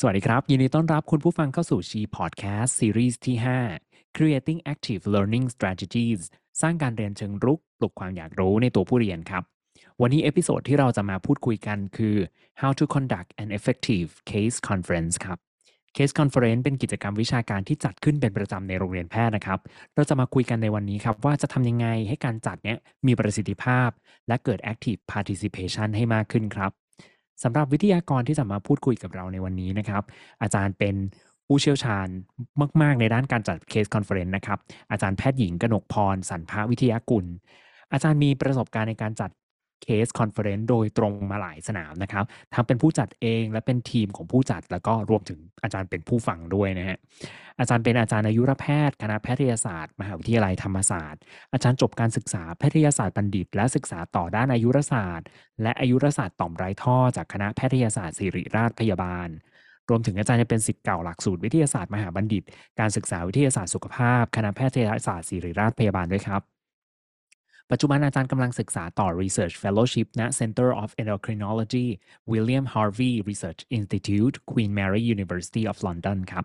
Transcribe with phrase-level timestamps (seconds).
[0.00, 3.36] สวัสดีครับ ยินดีต้อนรับคุณผู้ฟังเข้าสู่ SHEE พอดแคสต์ซีรีส์ที่
[3.76, 6.20] 5 Creating Active Learning Strategies
[6.60, 9.42] สร้างการเรียนเชิงรุกปลุกความอยากรู้ในตัวผู้เรียนครับ
[10.00, 12.16] วันนี้ episode ที่เราจะมาพูดคุยกันคือ
[12.60, 15.38] How to conduct an effective case conference ครับ
[15.96, 19.58] Case Conference เป็นกิจกรรมวิชาการที่จัดขึ้นเป็นประจำในโรงเรียนแพทย์นะครับ
[19.94, 23.88] เราจะมาคุยกันในวันนี้ครับ ว่าจะทำยังไงให้การจัดเนี้ยมีประสิทธิภาพ
[24.28, 26.72] และเกิด active participation ให้มากขึ้นครับ
[27.42, 30.02] สำหรับวิทยากรที่จะมาพูดคุยกับเราในวันนี้นะครับ
[30.42, 30.94] อาจารย์เป็น
[31.46, 32.06] ผู้เชี่ยวชาญ
[32.82, 34.58] มาก ๆ ในด้านการจัด case conference นะครับ
[34.90, 37.26] อาจารย์แพทย์หญิงกนกพร สันพาวิทยากุล
[37.92, 39.30] อาจารย์มีประสบการณ์ในการจัด
[39.82, 46.98] case conference โดยตรงมาหลายสนามนะครับ ทั้งเป็นผู้จัดเองและเป็นทีมของผู้จัด แล้วก็รวมถึงอาจารย์เป็นผู้ฟังด้วยนะฮะ
[47.58, 51.20] อาจารย์เป็นอาจารย์อายุรแพทย์คณะแพทยศาสตร์ มหาวิทยาลัยธรรมศาสตร์
[51.52, 55.26] อาจารย์จบการศึกษาแพทยศาสตร์บัณฑิต และศึกษาต่อด้านอายุรศาสตร์
[55.62, 59.28] และอายุรศาสตร์ต่อมไร้ท่อ จากคณะแพทยศาสตร์ศิริราชพยาบาล
[59.88, 62.42] รวมถึงอาจารย์จะเป็นศิษย์เก่าหลักสูตรวิทยาศาสตร์มหาบัณฑิต
[62.80, 66.55] การศึกษาวิทยาศาสตร์สุขภาพ คณะแพทยศาสตร์ศิริราชพยาบาลด้วยครับ
[67.70, 71.86] ปัจจุบันอาจารย์กำลังศึกษาต่อ Research Fellowship ณ Center of Endocrinology
[72.32, 76.44] William Harvey Research Institute Queen Mary University of London ครับ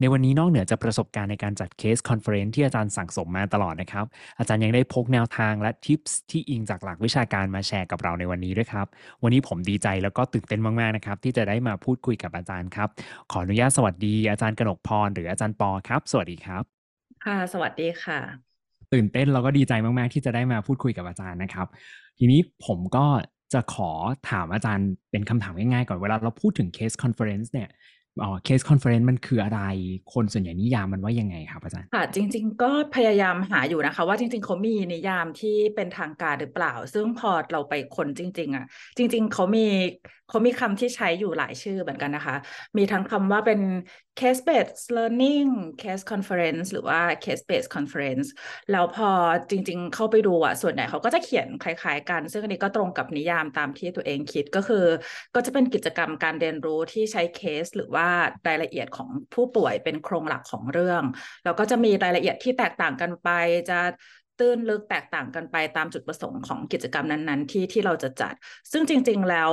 [0.00, 4.06] ในวันนี้นอกเหนือจากประสบการณ์ในการจัด case conference ที่อาจารย์สั่งสมมาตลอดนะครับ
[4.38, 8.86] อาจารย์ยังได้พกแนวทางและ tips ที่อิงจากหลักวิชาการมาแชร์กับเราในวันนี้ด้วยครับ
[9.22, 12.88] วันนี้ผมดีใจแล้วก็ตื่นเต้นมาก ๆ นะครับ ที่จะได้มาพูดคุยกับอาจารย์ครับ
[13.30, 16.90] ขออนุญาตสวัสดีอาจารย์กนกพร หรืออาจารย์ปอครับ สวัสดีครับ
[17.20, 18.49] ค่ะ สวัสดีค่ะ
[18.92, 21.66] ตื่นเต้นแล้วก็ดีใจมาก ๆ ที่จะได้มาพูดคุยกับอาจารย์นะครับ
[22.18, 23.06] ทีนี้ผมก็
[23.52, 23.90] จะขอ
[24.30, 27.68] ถามอาจารย์เป็นคำถามง่าย ๆ ก่อนเวลาเราพูดถึง case conference เนี่ย
[28.22, 29.60] อ๋อ case conference มันคืออะไร
[30.12, 39.66] คนส่วนใหญ่นิยามมันว่ายังไงครับอาจารย์ค่ะจริง ๆ ก็พยายามหาอยู่นะคะ ว่าจริง ๆเขามีนิยามที่เป็นทางการหรือเปล่า ซึ่งพอเราไปคนจริง ๆ อะ จริง ๆเขามี
[40.30, 42.36] เขามีคำที่ใช้อยู่หลายชื่อเหมือนกันนะคะ
[42.76, 43.60] มีทั้งคำว่าเป็น
[44.20, 45.48] case based learning
[45.82, 48.26] case conference หรือว่า case based conference
[48.72, 49.10] แล้วพอ
[49.50, 54.84] จริงๆ เข้าไปดูอะส่วนใหญ่เขาก็จะเขียนคล้ายๆกัน ซึ่งอันนี้ก็ตรงกับนิยามตามที่ตัวเองคิดก็คือ
[55.34, 58.08] ก็จะเป็นกิจกรรมการเรียนรู้ที่ใช้เคส หรือว่า
[58.48, 61.02] รายละเอียดของผู้ป่วยเป็นโครงหลักของเรื่อง
[61.44, 63.28] แล้วก็จะมีรายละเอียดที่แตกต่างกันไป
[63.70, 63.80] จะ
[64.38, 68.34] ตื้นลึกแตกต่างกันไปตามจุดประสงค์ของกิจกรรมนั้น ๆ ที่ที่เราจะจัด
[68.72, 69.52] ซึ่งจริง ๆ แล้ว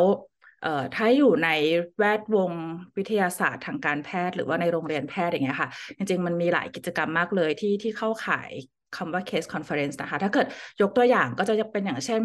[0.95, 1.49] ถ้าอยู่ใน
[1.97, 2.51] แวดวง
[2.97, 8.51] วิทยาศาสตร์ทางการแพทย์ หรือว่าในโรงเรียนแพทย์อย่างเงี้ยค่ะ จริงๆมันมีหลายกิจกรรมมากเลยที่ที่เข้าข่าย
[8.95, 10.47] คำว่า case conference นะคะ ถ้าเกิด
[10.81, 12.21] ยกตัวอย่างก็จะเป็นอย่างเช่น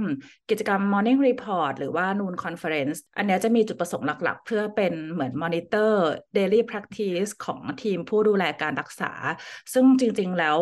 [0.51, 5.93] กิจกรรม morning report หรือว่า noon conference อันนี้จะมีจุดประสงค์หลักๆ เพื่อเป็นเหมือน monitor
[6.37, 9.13] daily practice ของทีมผู้ดูแลการรักษา
[9.73, 10.57] ซึ่งจริงๆแล้ว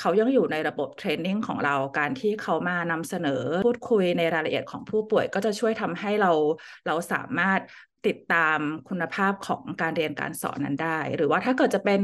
[0.00, 6.32] เขายังอยู่ในระบบเทรนนิ่งของเราการที่เขามานำเสนอพูดคุยในรายละเอียดของผู้ป่วย ก็จะช่วยทำให้เรา
[6.86, 7.60] เราสามารถ
[8.06, 8.58] ติดตาม
[8.88, 12.02] คุณภาพของการเรียนการสอนนั้นได้ หรือว่าถ้าเกิดจะเป็น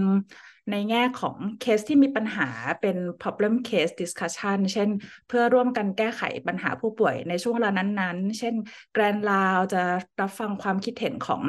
[0.70, 2.48] ในแง่ของเคสที่มีปัญหา
[2.80, 4.88] เป็น problem case discussion เช่น
[5.28, 8.54] เพื่อร่วมกันแก้ไขปัญหาผู้ป่วยในช่วงเวลานั้นๆ เช่น
[8.92, 9.82] grand round จะ
[10.20, 11.42] รับฟังความคิดเห็นของ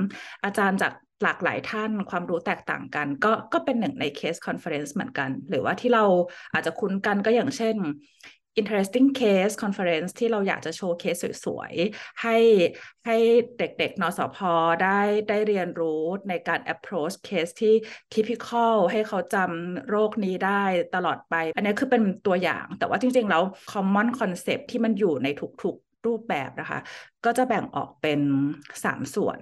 [0.43, 0.93] อาจารย์จาก
[1.23, 6.03] หลากหลายท่านความรู้แตกต่างกัน ก็ก็เป็นหนึ่งใน case conference เหมือนกัน หรือว่าที่เรา
[6.53, 7.75] อาจจะคุ้นกันก็อย่างเช่น
[8.59, 11.15] interesting case conference ที่เราอยากจะโชว์เคส
[11.45, 12.37] สวยๆ ให้
[13.05, 13.17] ให้
[13.57, 14.37] เด็กๆ นสพ
[14.83, 17.73] ได้ได้เรียนรู้ในการ approach case ที่
[18.13, 20.63] typical ให้เขาจำโรคนี้ได้
[20.95, 25.27] ตลอดไป อันนี้คือเป็นตัวอย่างแต่ว่าจริงๆ แล้ว common concept ที่มันอยู่ใน
[25.63, 26.79] ทุกๆ รูปแบบนะคะ
[27.25, 28.21] ก็จะแบ่งออกเป็น
[28.83, 29.39] 3 ส่วน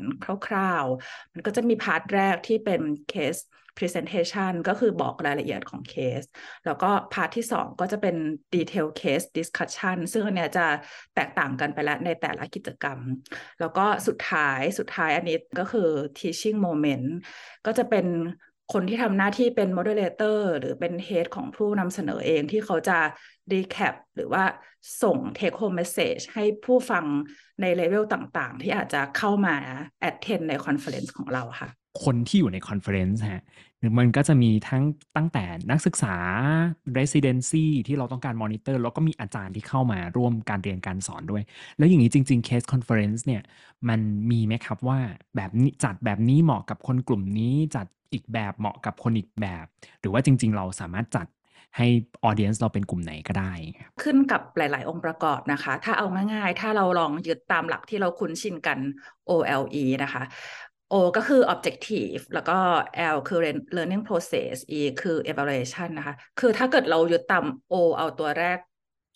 [0.48, 3.42] คร่าวๆ มันก็จะมี part แรกที่เป็น case
[3.78, 6.22] presentation ก็คือบอกรายละเอียดของเคส
[6.66, 8.16] แล้วก็ part ที่ 2 ก็จะเป็น
[8.56, 10.68] detail case discussion ซึ่งอันเนี้ยจะ
[11.16, 13.00] แตกต่างกันไปแล้วในแต่ละกิจกรรม
[13.60, 15.90] แล้วก็สุดท้ายสุดท้ายอันนี้ก็คือ
[16.20, 17.08] teaching moment
[17.66, 18.08] ก็จะเป็น
[18.74, 23.00] คนที่ทำหน้าที่เป็น moderator หรือเป็น head ของผู้นำเสนอเองที่เขาจะ
[23.52, 24.44] recap หรือว่า
[25.04, 27.06] ส่ง take home message ให้ผู้ฟัง
[27.62, 29.56] ในเลเวลต่างๆ ที่อาจจะเข้ามา
[30.10, 33.44] attend ใน conference ของเราค่ะ คนที่อยู่ในคอนเฟอเรนซ์ฮะ
[33.98, 34.84] มันก็จะมีทั้ง
[35.16, 36.16] ตั้งแต่นักศึกษา
[36.98, 41.44] residency ที่เราต้องการมอนิเตอร์ แล้วก็มีอาจารย์ที่เข้ามาร่วมการเรียนการสอนด้วย
[41.78, 43.42] แล้วอย่างนี้จริงๆ case conference เนี่ย
[43.90, 44.00] มัน
[44.32, 45.00] มีไหมครับว่า
[45.36, 49.66] แบบนี้จัดแบบนี้เหมาะกับคนกลุ่มนี้ จัดอีกแบบเหมาะกับคนอีกแบบ
[50.00, 51.28] หรือว่าจริง ๆ เราสามารถจัด
[51.78, 51.88] ให้
[52.24, 53.54] ออเดียนส์เราเป็นกลุ่มไหนก็ได้
[54.04, 58.80] ขึ้นกับหลาย ๆ องค์ประกอบนะคะ ถ้าเอาง่าย ๆ ถ้าเราลองยึดตามหลักที่เราคุ้นชินกัน
[59.30, 60.24] OLE นะคะ
[60.92, 62.58] O ก็คือ objective แล้วก็
[63.16, 63.40] L คือ
[63.76, 68.58] learning process E คือ evaluation นะคะ คือถ้าเกิดเรายึดตาม O เอาตัวแรก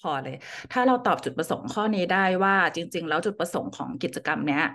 [0.02, 0.36] พอเลย
[0.72, 4.66] ถ้าเราตอบจุดประสงค์ข้อนี้ได้ว่าจริง ๆ แล้วจุดประสงค์ของกิจกรรมเนี้ย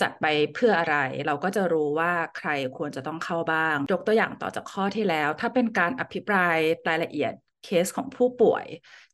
[0.00, 0.96] จัดไปเพื่ออะไร
[1.26, 6.56] เราก็จะรู้ว่าใครควรจะต้องเข้าบ้าง ยกตัวอย่างต่อจากข้อที่แล้ว ถ้าเป็นการอภิปราย
[6.88, 7.32] รายละเอียด
[7.64, 8.64] เคสของผู้ป่วย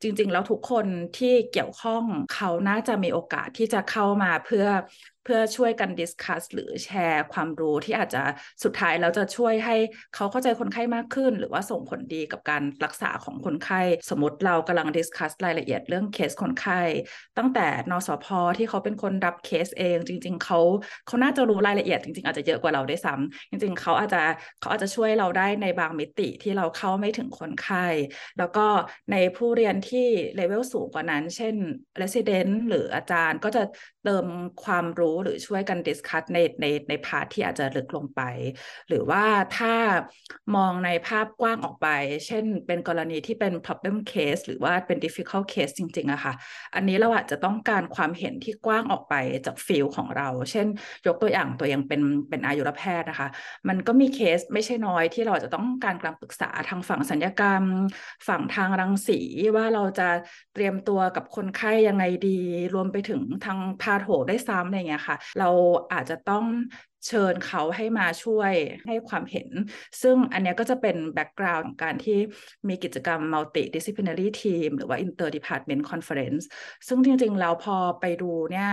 [0.02, 0.86] จริง ๆ แล้วทุกคน
[1.18, 2.04] ที่เกี่ยวข้อง
[2.34, 4.66] เขาน่าจะมีโอกาสที่จะเข้ามาเพื่อ
[5.24, 8.22] เพื่อช่วยกันดิสคัสหรือแชร์ความรู้ที่อาจจะ
[8.64, 9.76] สุดท้ายแล้วจะช่วยให้
[10.14, 13.80] เขาเข้าใจคนไข้มากขึ้น หรือว่าส่งผลดีกับการรักษาของคนไข้
[14.10, 16.80] สมมติเรากำลัง discuss รายละเอียดเรื่องเคสคนไข้
[17.38, 18.26] ตั้งแต่นสพ
[18.58, 20.60] ที่เขาเป็นคนรับเคสเอง จริง ๆเขา
[21.06, 24.22] เขาน่าจะรู้รายละเอียดจริง ๆ อาจจะเยอะกว่าเราด้วยซ้ำจริง ๆเขาอาจจะ
[24.60, 27.86] เขาอาจจะช่วยเราได้ในบางมิติที่เราเข้าไม่ถึงคนไข้
[28.38, 28.66] แล้วก็
[29.12, 30.06] ในผู้เรียนที่
[30.36, 31.54] เลเวลสูงกว่านั้น เช่น
[32.00, 33.62] resident หรืออาจารย์ก็จะ
[34.04, 34.26] เติม
[34.64, 38.20] ความรู้หรือช่วยกัน discuss ในในใน part ที่อาจจะลึกลงไป
[38.88, 39.24] หรือว่า
[39.58, 39.74] ถ้า
[40.56, 41.88] มองในภาพกว้างออกไป
[42.26, 46.34] เช่นเป็นกรณีที่เป็น problem case หรือว่าเป็น difficult case จริงๆอะค่ะ
[46.74, 49.14] อันนี้เราอาจจะต้องการความเห็นที่กว้างออกไป
[49.46, 50.66] จากฟิลของเรา เช่น
[51.06, 53.28] ยกตัวอย่างตัวอย่างเป็นเป็นอายุรแพทย์นะคะ
[53.68, 57.64] มันก็มีเคสไม่ใช่น้อยที่เราจะต้องการการปรึกษาทางฝั่งสัญญกรรม
[58.28, 59.20] ฝั่งทางรังสี
[59.56, 60.08] ว่าเราจะ
[60.54, 62.38] เตรียมตัวกับคนไข้ยังไงดี
[62.74, 65.50] รวมไปถึงทางพาโถได้ซ้ำอะไรเงี้ยค่ะ เรา
[65.92, 66.44] อาจจะต้อง
[67.06, 68.52] เชิญเขาให้มาช่วย
[68.86, 69.48] ให้ความเห็น
[70.02, 72.18] ซึ่งอันนี้ก็จะเป็น background ของการที่
[72.68, 76.44] มีกิจกรรม multidisciplinary team หรือว่า interdepartment conference
[76.88, 78.70] ซึ่งจริงๆ แล้วพอไปดูเนี่ย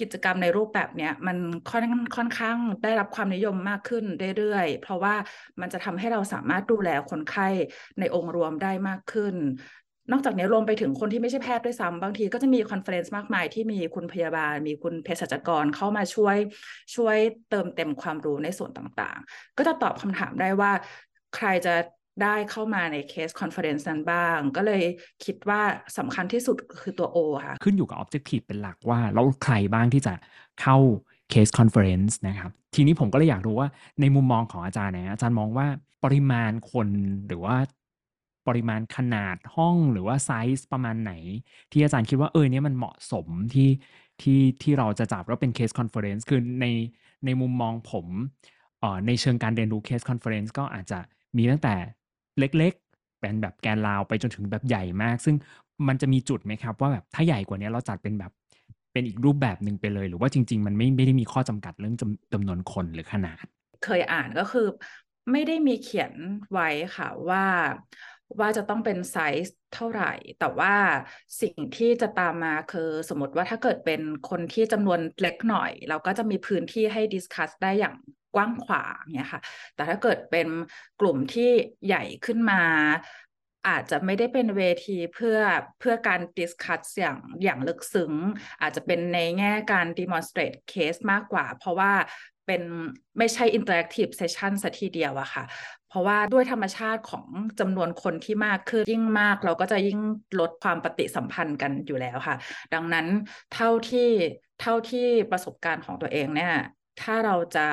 [0.00, 1.36] กิจกรรมในรูปแบบเนี้ยมัน
[1.70, 1.84] ค่อน
[2.16, 4.04] ค่อนข้างได้รับความนิยมมากขึ้น
[4.36, 5.14] เรื่อยๆ เพราะว่า
[5.60, 7.48] มันจะทำให้เราสามารถดูแลคนไข้
[7.98, 9.34] ในองค์รวมได้มากขึ้น
[10.12, 16.36] นอกจากนี้รวมไปถึงคนที่ไม่ใช่แพทย์ด้วยซ้ำบางทีก็จะมี conference มากมายที่มีคุณพยาบาล มีคุณเภสัชกรเข้ามาช่วย
[16.94, 17.16] ช่วย
[17.50, 20.72] เติมเต็มความรู้ในส่วนต่างๆ ก็จะตอบคำถามได้ว่า
[21.36, 21.74] ใครจะ
[22.22, 24.82] ได้เข้ามาใน case conference นั้นบ้าง ก็เลย
[25.24, 25.60] คิดว่า
[25.98, 30.14] สำคัญที่สุดคือตัว O ค่ะ ขึ้นอยู่กับ Objective เป็นหลักว่าแล้วใครบ้างที่จะ
[30.60, 30.76] เข้า
[31.30, 33.68] case conference นะครับ ทีนี้ผมก็เลยอยากรู้ว่า
[34.00, 35.66] ในมุมมองของอาจารย์นะอาจารย์มองว่า
[36.04, 36.88] ปริมาณคน
[37.28, 37.56] หรือว่า
[38.48, 41.12] ปริมาณขนาดห้องหรือว่าไซส์ประมาณไหน
[41.72, 43.68] ที่อาจารย์คิดว่าเออเนี้ยมันเหมาะสมที่
[44.20, 46.66] ที่ที่เราจะจับว่าเป็น case conference คือใน
[47.24, 48.06] ในมุมมองผม
[48.80, 50.98] เอ่อในเชิงการเรียนรู้ case conference ก็อาจจะ
[51.36, 51.74] มีตั้งแต่
[52.38, 55.36] เล็กๆ เป็นแบบ grand round ไปจนถึงแบบใหญ่มาก ซึ่ง
[55.88, 58.32] มันจะมีจุดไหมครับ ว่าแบบถ้าใหญ่กว่านี้เราจัดเป็นแบบ
[58.92, 63.44] เป็นอีกรูปแบบหนึ่งไปเลย หรือว่าจริง ๆ มันไม่ไม่ได้มีข้อจำกัดเรื่องจำจำนวนคนหรือขนาด
[63.84, 64.66] เคยอ่านก็คือ
[65.32, 66.12] ไม่ได้มีเขียน
[66.52, 67.44] ไว้ค่ะว่า
[68.40, 70.74] ว่าจะต้องเป็นไซส์เท่าไหร่ แต่ว่า
[71.42, 77.94] สิ่งที่จะตามมาคือสมมติว่าถ้าเกิดเป็นคนที่จำนวนเล็กหน่อย เราก็จะมีพื้นที่ให้ discuss ได้อย่าง
[78.34, 79.42] กว้างขวางเนี่ยค่ะ
[79.74, 80.48] แต่ถ้าเกิดเป็น
[81.00, 81.50] กลุ่มที่
[81.86, 82.62] ใหญ่ขึ้นมา
[83.68, 85.38] อาจจะไม่ได้เป็นเวทีเพื่อ
[85.78, 88.12] เพื่อการ discuss อย่างอย่างลึกซึ้ง
[88.60, 91.92] อาจจะเป็นในแง่การ demonstrate case มากกว่า เพราะว่า
[92.48, 92.62] เป็น
[93.18, 95.44] ไม่ใช่ interactive session ซะทีเดียวอะค่ะ
[95.88, 97.26] เพราะว่าด้วยธรรมชาติของ
[97.60, 99.98] จำนวนคนที่มากขึ้นยิ่งมาก เราก็จะยิ่ง
[100.40, 102.36] ลดความปฏิสัมพันธ์กันอยู่แล้วค่ะ
[102.74, 103.06] ดังนั้น
[103.54, 104.08] เท่าที่
[104.62, 106.52] เท่าที่ประสบการณ์ของตัวเองเนี่ย
[107.02, 107.66] ถ้าเราจะ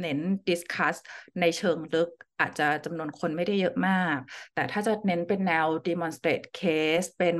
[0.00, 0.18] เน้น
[0.48, 0.96] discuss
[1.40, 4.18] ในเชิงลึกอาจจะจำนวนคนไม่ได้เยอะมาก
[4.54, 7.36] แต่ถ้าจะเน้นเป็นแนว demonstrate case เป็น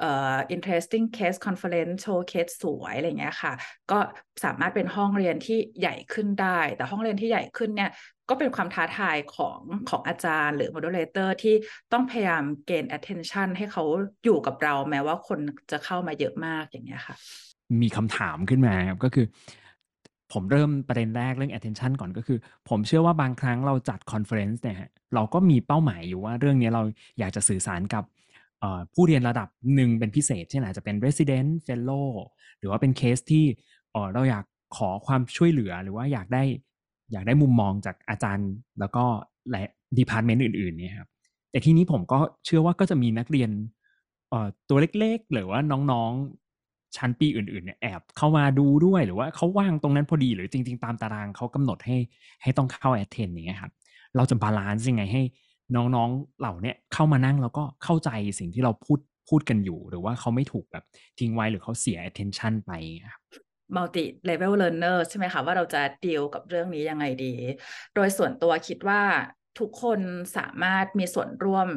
[0.00, 3.52] เอ่อ interesting case conference show case สวยอะไรเงี้ยค่ะ
[3.90, 3.98] ก็
[4.44, 7.90] สามารถเป็นห้องเรียนที่ใหญ่ขึ้นได้ แต่ห้องเรียนที่ใหญ่ขึ้นเนี่ย
[8.28, 9.60] ก็เป็นความท้าทายของ
[9.90, 11.54] ของอาจารย์หรือ moderator ที่
[11.92, 13.84] ต้องพยายามเกณฑ์ attention ให้เขา
[14.24, 15.38] อยู่กับเราแม้ว่าคน
[15.70, 17.16] จะเข้ามาเยอะมากอย่างเงี้ยค่ะ
[17.82, 19.26] มีคำถามขึ้นมาครับก็คือ
[20.32, 26.82] ผมเริ่มประเด็นแรกเรื่อง attention ก่อนก็คือ ผมเชื่อว่าบางครั้งเราจัด conference เนี่ยฮะเราก็มีเป้าหมายอยู่ว่าเรื่องนี้เรา
[27.18, 28.04] อยากจะสื่อสารกับ
[28.94, 32.08] ผู้เรียนระดับหนึ่งเป็นพิเศษเช่นอาจจะเป็น resident fellow
[32.58, 33.44] หรือว่าเป็นเคสที่
[34.14, 34.44] เราอยาก
[34.76, 36.44] ขอความช่วยเหลือหรือว่าอยากได้
[37.12, 39.04] อยากได้มุมมองจากอาจารย์ แล้วก็
[39.50, 39.62] และ
[39.98, 41.08] department อื่นๆเนี่ยครับ
[41.50, 43.50] แต่ทีนี้ผมก็เชื่อว่าก็จะมีนักเรียน
[44.68, 45.60] ตัวเล็กๆ หรือว่า
[45.92, 46.49] น้องๆ
[46.96, 51.96] ชั้นปีอื่นๆเนี่ยแอบเข้ามาดูด้วยหรือว่าเขาว่างตรงนั้นพอดีหรือจริง ๆ ตามตารางเขากำหนดให้
[52.42, 53.72] ให้ต้องเข้า attend อย่างเงี้ยครับ
[54.16, 55.22] เราจะ balance ยังไงให้
[55.76, 60.84] น้องๆเหล่านี้เข้ามานั่งแล้วก็เข้าใจสิ่งที่เราพูดพูดกันอยู่ หรือว่าเขาไม่ถูกแบบ
[61.18, 62.72] ทิ้งไว้หรือเขาเสีย attention ไป
[63.12, 63.22] ครับ
[63.74, 67.34] multi level learner ใช่ไหมคะว่าเราจะดีลกับเรื่องนี้ยังไงดี
[67.94, 69.02] โดยส่วนตัวคิดว่า
[69.58, 70.00] ทุกคน
[70.36, 71.68] สามารถมีส่วนร่วม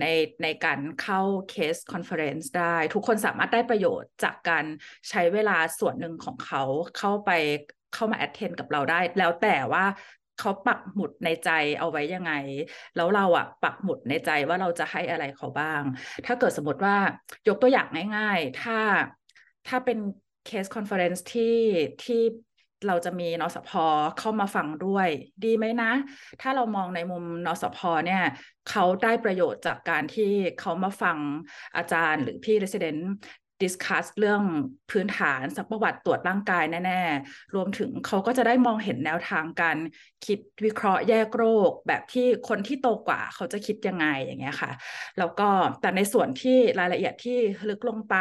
[0.00, 0.06] ใน
[0.42, 4.64] ในการเข้า case conference ได้ ทุกคนสามารถได้ประโยชน์จากการ
[5.10, 6.62] ใช้เวลาส่วนหนึ่งของเขา
[6.98, 7.30] เข้าไป
[7.94, 9.84] เข้ามา attend กับเราได้ แล้วแต่ว่า
[10.38, 12.32] เขาปักหมุดในใจเอาไว้ยังไง
[12.96, 15.82] แล้วเราอะปักหมุดในใจว่าเราจะให้อะไรเขาบ้าง
[16.26, 16.96] ถ้าเกิดสมมติว่า
[17.48, 17.86] ยกตัวอย่าง
[18.16, 18.78] ง่าย ๆ ถ้า
[19.68, 19.98] ถ้าเป็น
[20.44, 21.56] case conference ที่
[22.04, 22.20] ที่
[22.86, 23.70] เราจะมีนสพ
[24.18, 25.08] เข้ามาฟังด้วย
[25.44, 25.92] ดีไหมนะ
[26.40, 28.22] ถ้าเรามองในมุมนสพเนี่ย
[28.66, 30.24] เขาได้ประโยชน์จากการที่
[30.56, 31.18] เขามาฟัง
[31.76, 32.96] อาจารย์หรือพี่ resident
[33.62, 34.42] discuss เรื่อง
[34.90, 39.76] พื้นฐานซักประวัติตรวจร่างกายแน่ ๆ รวมถึงเขาก็จะได้มองเห็นแนวทางการ
[40.26, 44.70] คิดวิเคราะห์แยกโรค แบบที่คนที่โตกว่าเขาจะคิดยังไงอย่างเงี้ยค่ะ
[45.18, 45.48] แล้วก็
[45.80, 47.38] แต่ในส่วนที่รายละเอียดที่
[47.68, 48.16] ลึกลงไป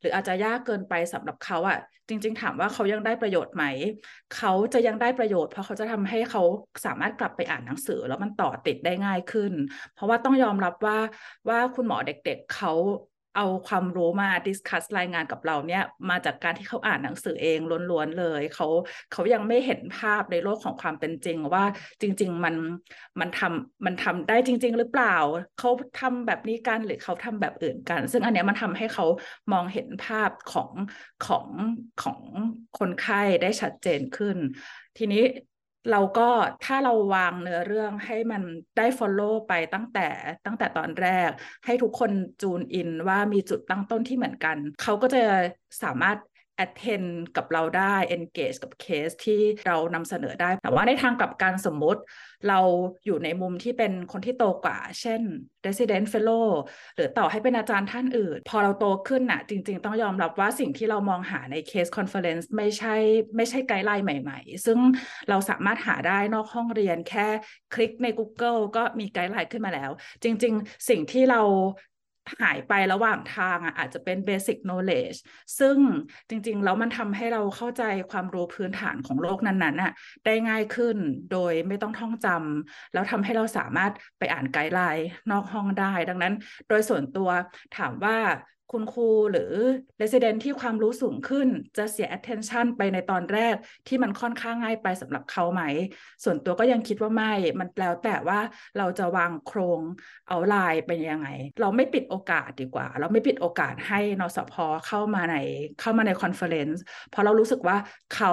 [0.00, 1.78] หรืออาจจะยากเกินไปสำหรับเขาอะ
[2.08, 3.64] จริง ๆ ถามว่าเขายังได้ประโยชน์ไหม
[4.36, 6.42] เขาจะยังได้ประโยชน์ เพราะเขาจะทำให้เขา
[6.86, 9.52] สามารถกลับไปอ่านหนังสือ แล้วมันต่อติดได้ง่ายขึ้น
[9.94, 10.98] เพราะว่าต้องยอมรับว่า
[11.48, 12.72] ว่าคุณหมอเด็ก ๆเขา
[13.36, 17.58] เอาความรู้มาดิสคัสรายงานกับเราเนี่ยมาจากการที่เขาอ่านหนังสือเอง
[17.90, 18.66] ล้วนๆเลยเขา
[19.12, 21.64] เขายังไม่เห็นภาพในโลกของความเป็นจริง ว่า
[22.02, 22.54] จริง ๆ มัน
[23.20, 25.16] มันทำมันทำได้จริง ๆ หรือเปล่า
[25.58, 29.06] เขาทำแบบนี้กันหรือเขาทำแบบอื่นกัน ซึ่งอันเนี้ยมันทำให้เขา
[29.52, 30.70] มองเห็นภาพของ
[31.26, 31.48] ของ
[32.02, 32.20] ของ
[32.78, 34.36] คนไข้ได้ชัดเจนขึ้น
[34.96, 35.22] ทีนี้
[35.90, 36.28] เราก็
[36.64, 38.42] ถ้าเราวางเนื้อเรื่องให้มัน
[38.76, 40.08] ได้ follow ไปตั้งแต่
[40.46, 41.30] ตั้งแต่ตอนแรก
[41.66, 42.10] ให้ทุกคน
[42.42, 45.22] จูนอินว่ามีจุดตั้งต้นที่เหมือนกัน เขาก็จะ
[45.82, 46.18] สามารถ
[46.64, 52.00] attend กับเราได้ engage กับเคสที่เรานำเสนอได้ แต่ว่าในทางกลับกันสมมุติ
[52.48, 52.60] เรา
[53.06, 55.20] อยู่ในมุมที่เป็นคนที่โตกว่า เช่น
[55.66, 56.48] resident fellow
[56.96, 62.94] หรือต่อให้เป็นอาจารย์ท่านอื่น พอเราโตขึ้นน่ะ จริง ๆ ต้องยอมรับว่าสิ่งที่เรามองหาใน case conference ไม่ใช่
[63.36, 64.78] ไม่ใช่ guideline ใหม่ ๆ ซึ่ง
[65.28, 67.26] เราสามารถหาได้นอกห้องเรียนแค่
[67.74, 69.90] คลิกใน Google ก็มี guideline ขึ้นมาแล้ว
[70.22, 71.42] จริง ๆ สิ่งที่เรา
[72.42, 75.18] หายไประหว่างทางอะอาจจะเป็น basic knowledge
[75.58, 75.76] ซึ่ง
[76.28, 79.92] จริง ๆ แล้วมันทำให้เราเข้าใจความรู้พื้นฐานของโลกนั้นๆน่ะ
[80.24, 80.96] ได้ง่ายขึ้น
[81.32, 86.34] โดยไม่ต้องท่องจำแล้วทำให้เราสามารถไปอ่านไกด์ไลน์นอกห้องได้ ดังนั้น
[86.68, 87.28] โดยส่วนตัว
[87.76, 88.16] ถามว่า
[88.72, 89.52] คุณครูหรือ
[90.00, 93.54] resident ที่ความรู้สูงขึ้นจะเสีย attention ไปในตอนแรก
[93.86, 95.62] ที่มันค่อนข้างง่ายไปสำหรับเขาไหม
[96.24, 98.38] ส่วนตัวก็ยังคิดว่าไม่ มันแล้วแต่ว่า
[98.78, 99.80] เราจะวางโครง
[100.28, 101.28] outline เป็นยังไง
[101.60, 104.54] เราไม่ปิดโอกาสดีกว่า เราไม่ปิดโอกาสให้นสพ
[104.86, 105.36] เข้ามาใน
[105.80, 107.76] เข้ามาใน conference เพราะเรารู้สึกว่า
[108.14, 108.32] เขา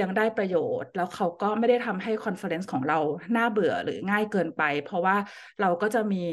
[0.00, 2.98] ยังได้ประโยชน์ แล้วเขาก็ไม่ได้ทำให้ conference ของเรา
[3.36, 5.16] น่าเบื่อหรือง่ายเกินไป เพราะว่า
[5.60, 6.24] เราก็จะมี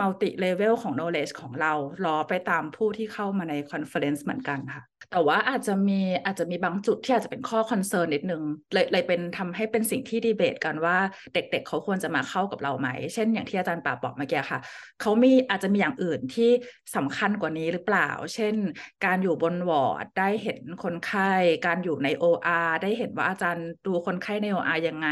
[0.00, 1.72] multi level ของ knowledge ของเรา
[2.04, 8.42] ล้อไปตามผู้ที่เข้ามาใน conference เหมือนกันค่ะ แต่ว่าอาจจะมีอาจจะมีบางจุดที่อาจจะเป็นข้อ concern นิดนึง
[8.72, 10.96] เลยเลยเป็นทำให้เป็นสิ่งที่ดีเบตกันว่า
[11.34, 14.60] เด็กๆเเขาควรจะมาเข้ากับเราไหม เช่นอย่างที่อาจารย์ป่าบอกเมื่อกี้ค่ะ
[15.00, 16.50] เขามีอาจจะมีอย่างอื่นที่
[16.96, 18.54] สำคัญกว่านี้หรือเปล่า เช่น
[19.04, 21.30] การอยู่บนวอร์ดได้เห็นคนไข้
[21.66, 25.08] การอยู่ใน OR ได้เห็นว่าอาจารย์ดูคนไข้ใน OR ยังไง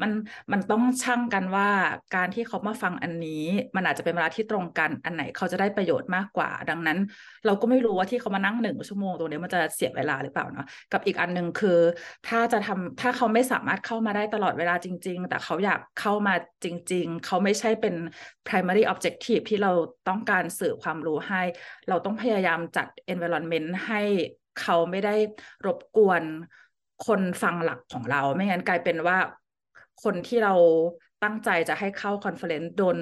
[0.00, 0.10] มัน
[0.52, 1.68] มันต้องชั่งกันว่า
[2.16, 3.44] การที่เขามาฟังอันนี้
[3.76, 6.98] มันอาจจะเป็นเวลาที่ตรงกันอันไหนเขาจะได้ประโยชน์มากกว่า ดังนั้น
[7.46, 11.78] เราก็ไม่รู้ว่าที่เขามานั่งหนึ่งชั่วโมงรงนี้มันจะเสียเวลาหรือเปล่าเนาะกับอีกอันหนึ่งคือ
[12.28, 17.94] ถ้าจะทำถ้าเขาไม่สามารถเข้ามาได้ตลอดเวลาจริง ๆ แต่เขาอยากเข้ามาจริง ๆ เขาไม่ใช่เป็น
[18.46, 19.72] primary objective ที่เรา
[20.08, 21.42] ต้องการสื่อความรู้ให้
[21.88, 24.02] เราต้องพยายามจัด environment ให้
[24.60, 25.16] เขาไม่ได้
[25.66, 26.22] รบกวน
[27.06, 29.18] คนฟังหลักของเรา ไม่งั้นกลายเป็นว่า
[30.04, 30.54] คนที่เรา
[31.22, 32.98] ตั้งใจจะให้เข้า conference โดน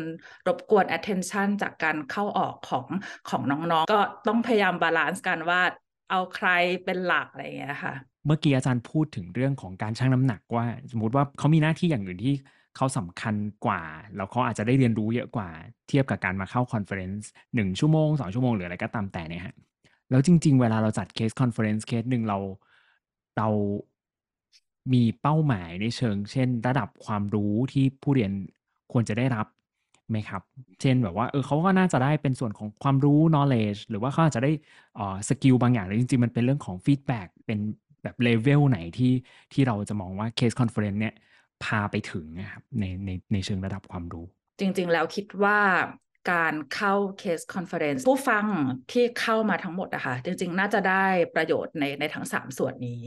[0.48, 2.86] รบกวน attention จากการเข้าออกของ
[3.30, 5.60] ของน้องๆ ก็ต้องพยายาม balance กันว่า
[6.12, 6.48] เอาใคร
[6.84, 7.94] เป็นหลักอะไรอย่างเงี้ยค่ะ
[8.26, 12.34] เมื่อกี้อาจารย์พูดถึงเรื่องของการชั่งน้ำหนักว่า สมมติว่าเขามีหน้าที่อย่างอื่นที่
[12.76, 13.34] เขาสำคัญ
[13.66, 13.82] กว่า
[14.16, 15.48] แล้วเขาอาจจะได้เรียนรู้เยอะกว่า
[15.88, 19.54] เทียบกับการมาเข้า conference หนึ่งชั่วโมงสองชั่วโมงหรืออะไรก็ตามแต่เนี่ยฮะ
[20.10, 22.38] แล้วจริง ๆ เวลาเราจัด case conference เคสหนึ่งเรา
[23.36, 23.48] เรา
[24.92, 28.32] มีเป้าหมายในเชิง เช่น ระดับความรู้ที่ผู้เรียน
[28.92, 29.46] ควรจะได้รับ
[30.12, 30.42] ไหมครับ
[30.80, 34.52] เช่นแบบว่าเออเขาก็น่าจะได้เป็นส่วนของความรู้ knowledge หรือว่าเขาอาจจะได้
[34.98, 37.58] อ่อ skill บางอย่างหรือจริงๆ มันเป็นเรื่องของ feedback เป็น
[38.02, 39.12] แบบเลเวลไหนที่
[39.52, 41.14] ที่เราจะมองว่า case conference เนี่ย
[41.64, 44.26] พาไปถึงนะครับในในในเชิงระดับความรู้
[44.60, 45.58] จริงๆ แล้วคิดว่า
[46.30, 48.44] การเข้า case conference ผู้ฟัง
[48.92, 53.02] ที่เข้ามาทั้งหมดอะค่ะจริงๆ น่าจะได้ประโยชน์ในในทั้ง 3 ส่วนนี้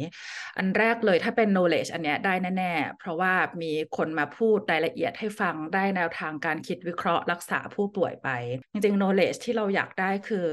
[0.57, 8.29] อันแรกเลยถ้าเป็น knowledge อันเนี้ยได้แน่ๆ เพราะว่ามีคนมาพูดรายละเอียดให้ฟังได้แนวทางการคิดวิเคราะห์รักษาผู้ป่วยไป
[8.71, 10.47] จริงๆ knowledge ที่เราอยากได้คือ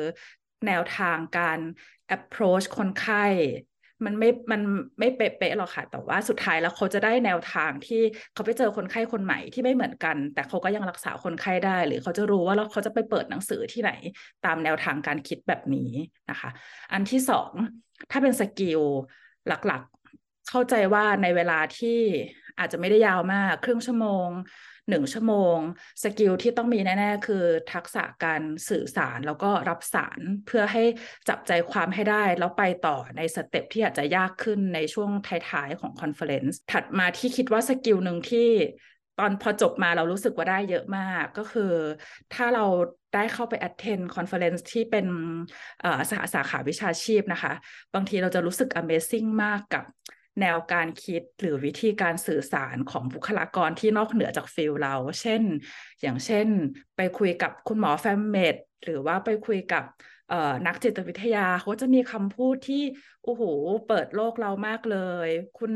[0.67, 1.59] แนวทางการ
[2.17, 3.27] approach คนไข้
[4.07, 4.61] มันไม่มัน
[4.99, 8.01] ไม่เป๊ะๆหรอกค่ะ แต่ว่าสุดท้ายแล้วเขาจะได้แนวทางที่
[8.33, 13.91] เขาไปเจอคนไข้คนใหม่ที่ไม่เหมือนกัน แต่เขาก็ยังรักษาคนไข้ได้ หรือเขาจะรู้ว่าแล้วเขาจะไปเปิดหนังสือที่ไหน
[14.45, 15.91] ตามแนวทางการคิดแบบนี้
[16.31, 16.51] นะคะ
[16.93, 17.53] อันที่สอง
[18.11, 18.81] ถ้าเป็น skill
[19.49, 21.99] หลักๆ เข้าใจว่าในเวลาที่
[22.59, 24.29] อาจจะไม่ได้ยาวมาก ครึ่งชั่วโมง
[24.93, 25.59] หนึ่งชั่วโมง
[26.03, 30.83] skill ที่ต้องมีแน่ ๆ คือทักษะการสื่อสารแล้วก็รับสารเพื่อให้
[31.29, 35.11] จับใจความให้ได้ แล้วไปต่อใน step ที่อาจจะยากขึ้นในช่วง
[35.51, 38.49] ท้าย ๆ ของ conference ถัดมาที่คิดว่า skill หนึ่งที่
[39.19, 41.73] ตอนพอจบมาเรารู้สึกว่าได้เยอะมากก็คือ
[42.35, 42.65] ถ้าเรา
[43.15, 45.07] ได้เข้าไป attend conference ที่เป็น
[46.11, 47.53] สหสาขาวิชาชีพนะคะ
[47.95, 49.85] บางทีเราจะรู้สึก amazing มากกับ
[50.41, 55.43] แนวการคิดหรือวิธีการสื่อสารของบุคลากรที่นอกเหนือจาก field เรา เช่น
[56.03, 56.47] อย่างเช่น
[56.97, 59.85] ไปคุยกับคุณหมอ Fam Med หรือว่าไปคุยกับ
[60.67, 62.83] นักจิตวิทยาเขาจะมีคำพูดที่
[63.25, 63.43] โอ้โห
[63.89, 65.73] เปิดโลกเรามากเลย คุณ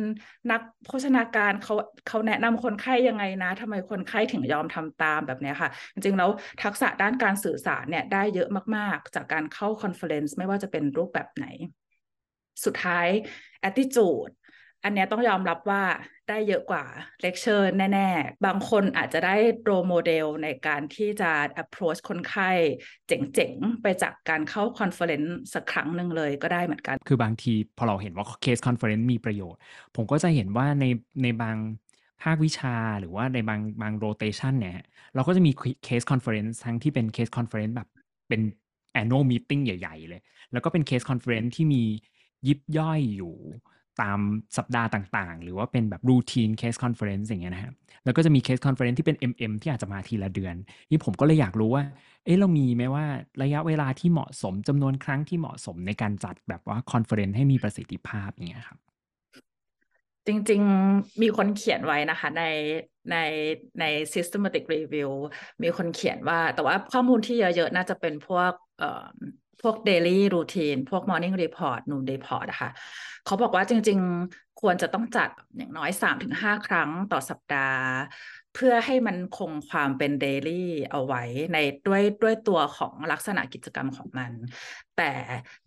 [0.50, 1.74] นักโภชนาการเขา
[2.08, 6.30] เขาแนะนำคนไข้ยังไงนะทำไมคนไข้ถึงยอมทำตามแบบนี้ค่ะ จริงๆแล้ว
[6.62, 11.46] ทักษะด้านการสื่อสารเนี่ยได้เยอะมากๆ จากการเข้า conference ไม่ว่าจะเป็นรูปแบบไหน
[12.64, 13.08] สุดท้าย
[13.68, 14.32] attitude
[14.86, 15.82] อันนี้ต้องยอมรับว่า
[16.28, 16.84] ได้เยอะกว่า
[17.22, 21.30] เลคเชอร์แน่ ๆ บางคนอาจจะได้ role model ในการที่จะ
[21.62, 22.50] approach คนไข้
[23.06, 29.60] เจ๋ง ๆ ไปจากการเข้า conference สักครั้งหนึ่งเลยก็ได้เหมือนกัน คือบางทีพอเราเห็นว่า case conference มีประโยชน์
[29.96, 30.84] ผมก็จะเห็นว่าใน
[31.22, 31.56] ในบาง
[32.22, 35.50] ภาควิชาหรือว่าในบางบาง rotation เนี่ย เราก็จะมี
[35.84, 37.88] case conference ทั้งที่เป็น case conference แบบ
[38.28, 38.40] เป็น
[39.00, 40.20] annual meeting ใหญ่ ๆ เลย
[40.52, 41.82] แล้วก็เป็น case conference ที่มี
[42.48, 43.36] ยิบย่อยอยู่
[44.02, 44.18] ตาม
[44.56, 47.74] สัปดาห์ต่างๆ หรือว่าเป็นแบบ routine case conference อย่างเงี้ยนะครับ
[48.04, 50.54] แล้วก็จะมี case conference ที่เป็น MM ที่อาจจะมาทีละเดือน
[50.90, 51.84] นี่ผมก็เลยอยากรู้ว่า
[52.24, 53.04] เอ๊ะเรามีไหมว่า
[53.42, 58.78] ระยะเวลาที่เหมาะสมจำนวนครั้งที่เหมาะสมในการจัดแบบว่า conference ให้มีประสิทธิภาพอย่างเงี้ยครับ
[60.26, 62.44] จริงๆมีคนเขียนไว้นะคะใน
[63.10, 63.16] ใน
[63.80, 63.84] ใน
[64.14, 65.10] systematic review
[65.62, 69.04] มีคนเขียนว่า แต่ว่าข้อมูลที่เยอะๆ น่าจะเป็นพวกเอ่อ
[69.62, 72.70] พวก daily routine พวก morning report noon report นะคะ
[73.24, 73.98] เขาบอกว่าจริง
[74.30, 77.84] ๆ ควรจะต้องจัดอย่างน้อย 3-5 ครั้งต่อสัปดาห์
[78.58, 81.22] เพื่อให้มันคงความเป็นเดลี่เอาไว้
[81.52, 84.32] ในด้วยด้วยตัวของลักษณะกิจกรรมของมัน
[84.96, 85.12] แต่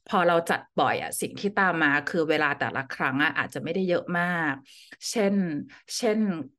[0.10, 4.54] พอเราจัดบ่อยอะสิ่งที่ตามมาคือเวลาแต่ละครั้งอะอาจจะไม่ได้เยอะมาก
[5.10, 5.34] เช่น
[5.98, 6.18] เช่น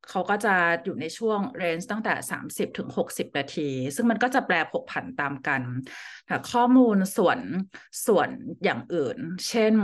[0.09, 5.62] เขาก็จะอยู่ในช่วงเรนจ์ตั้งแต่ 30ถึง60 นาที ซึ่งมันก็จะแปรผกผันตามกัน
[6.51, 7.38] ข้อมูลส่วน
[8.07, 8.29] ส่วน
[8.64, 9.75] อย่างอื่น เช่น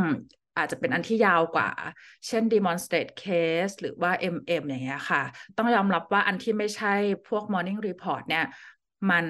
[0.57, 1.71] อาจจะเป็นอันที่ยาวกว่า
[2.27, 5.23] เช่น demonstrate case หรือว่า MM อย่างเงี้ยค่ะ
[5.57, 6.95] ต้องยอมรับว่าอันที่ไม่ใช่
[7.29, 8.45] พวก morning report เนี่ย
[9.11, 9.27] มัน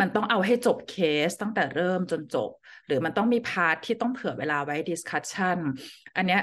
[0.00, 0.96] มันต้องเอาให้จบเค
[1.28, 2.50] สตั้งแต่เริ่มจนจบ
[2.86, 5.58] หรือมันต้องมี part ที่ต้องเผื่อเวลาไว้ discussion
[6.16, 6.42] อันเนี้ย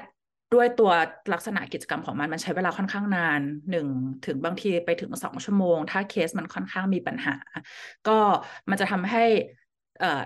[0.53, 0.91] ด้วยตัว
[1.33, 3.87] ลักษณะกิจกรรมของมันมันใช้เวลาค่อนข้างนานหนึ่ง
[4.25, 7.35] ถึงบางทีไปถึงสองชั่วโมง ถ้าเคสมันค่อนข้างมีปัญหา
[8.07, 8.17] ก็
[8.69, 9.25] มันจะทำให้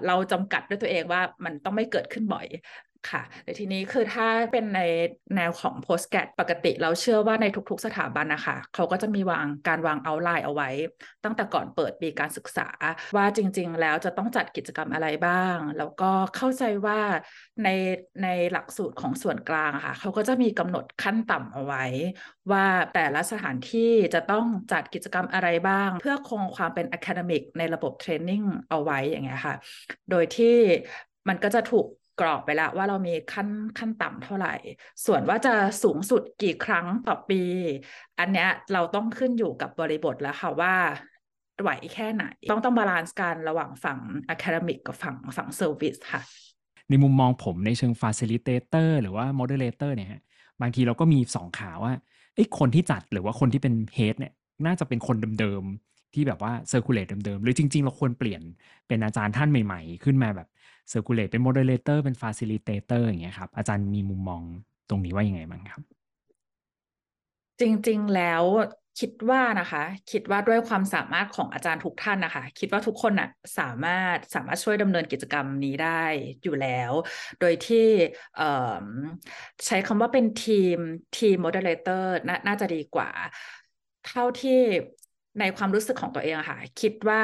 [0.08, 2.46] เราจำกัดด้วยตัวเองว่ามันต้องไม่เกิดขึ้นบ่อย
[3.12, 4.82] ค่ะแต่ทีนี้คือถ้าเป็นใน
[5.36, 10.70] แนวของ post g r a d ปกติเราเชื่อว่าในทุกๆสถาบันนะคะ เขาก็จะมีวางการวางเอาไลน์เอาไว้
[11.24, 12.68] ตั้งแต่ก่อนเปิดปีการศึกษา
[13.18, 17.00] ว่าจริงๆ แล้วจะต้องจัดกิจกรรมอะไรบ้าง แล้วก็เข้าใจว่า
[17.64, 17.70] ใน
[18.24, 21.84] ในหลักสูตรของส่วนกลางค่ะ เขาก็จะมีกำหนดขั้นต่ำเอาไว้
[22.52, 29.56] ว่าแต่ละสถานที่จะต้องจัดกิจกรรมอะไรบ้าง เพื่อคงความเป็น academic ในระบบ training เอาไว้อย่างเงี้ยค่ะ
[30.10, 30.56] โดยที่
[31.30, 31.86] มันก็จะถูก
[32.20, 33.50] กรอบไปแล้วว่าเรามีขั้น
[33.80, 34.54] ขั้นต่ำเท่าไหร่
[35.06, 37.42] ส่วนว่าจะสูงสุดกี่ครั้งต่อปี
[38.20, 40.74] อันเนี้ยเราต้องขึ้นอยู่กับบริบทแล้วค่ะว่า
[41.62, 44.00] ไหวแค่ไหน ต้องต้อง balance กันระหว่างฝั่ง
[44.30, 46.22] academic กับฝั่งฝั่ง service ค่ะ
[46.90, 50.22] ในมุมมองผมในเชิง facilitator หรือว่า moderator เนี่ย
[50.62, 51.94] บางทีเราก็มีสองขาว่า
[52.36, 54.34] ไอ้คนที่จัดหรือว่าคนที่เป็น head เนี่ย
[54.66, 58.42] น่าจะเป็นคนเดิมๆที่แบบว่า circulate เดิมๆ หรือจริง ๆ เราควรเปลี่ยน
[58.88, 60.48] เป็นอาจารย์ท่านใหม่ ๆ ขึ้นมาแบบ
[60.90, 64.42] circulate เป็น moderator เป็น facilitator อย่างเงี้ยครับ อาจารย์มีมุมมอง
[64.90, 65.82] ตรงนี้ว่ายังไงบ้างครับ
[67.60, 68.44] จริงๆแล้ว
[69.00, 76.04] คิดว่านะคะ คิดว่าด้วยความสามารถของอาจารย์ทุกท่านนะคะ คิดว่าทุกคนน่ะสามารถสามารถช่วยดำเนินกิจกรรมนี้ได้
[76.44, 76.92] อยู่แล้ว
[77.40, 77.88] โดยที่
[79.66, 80.78] ใช้คำว่าเป็นทีม
[81.18, 82.14] ทีม moderator
[82.48, 83.10] น่าจะดีกว่า
[84.08, 84.60] เท่าที่
[85.40, 87.24] ในความรู้สึกของตัวเองอะค่ะ คิดว่า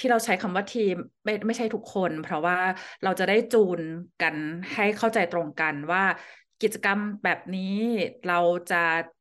[0.00, 2.56] ที่เราใช้คำว่าทีมไม่ไม่ใช่ทุกคน เพราะว่า
[3.02, 3.80] เราจะได้จูน
[4.20, 4.36] กัน
[4.74, 6.02] ให้เข้าใจตรงกันว่า
[6.60, 7.62] กิจกรรมแบบนี้
[8.24, 8.34] เรา
[8.68, 8.76] จะ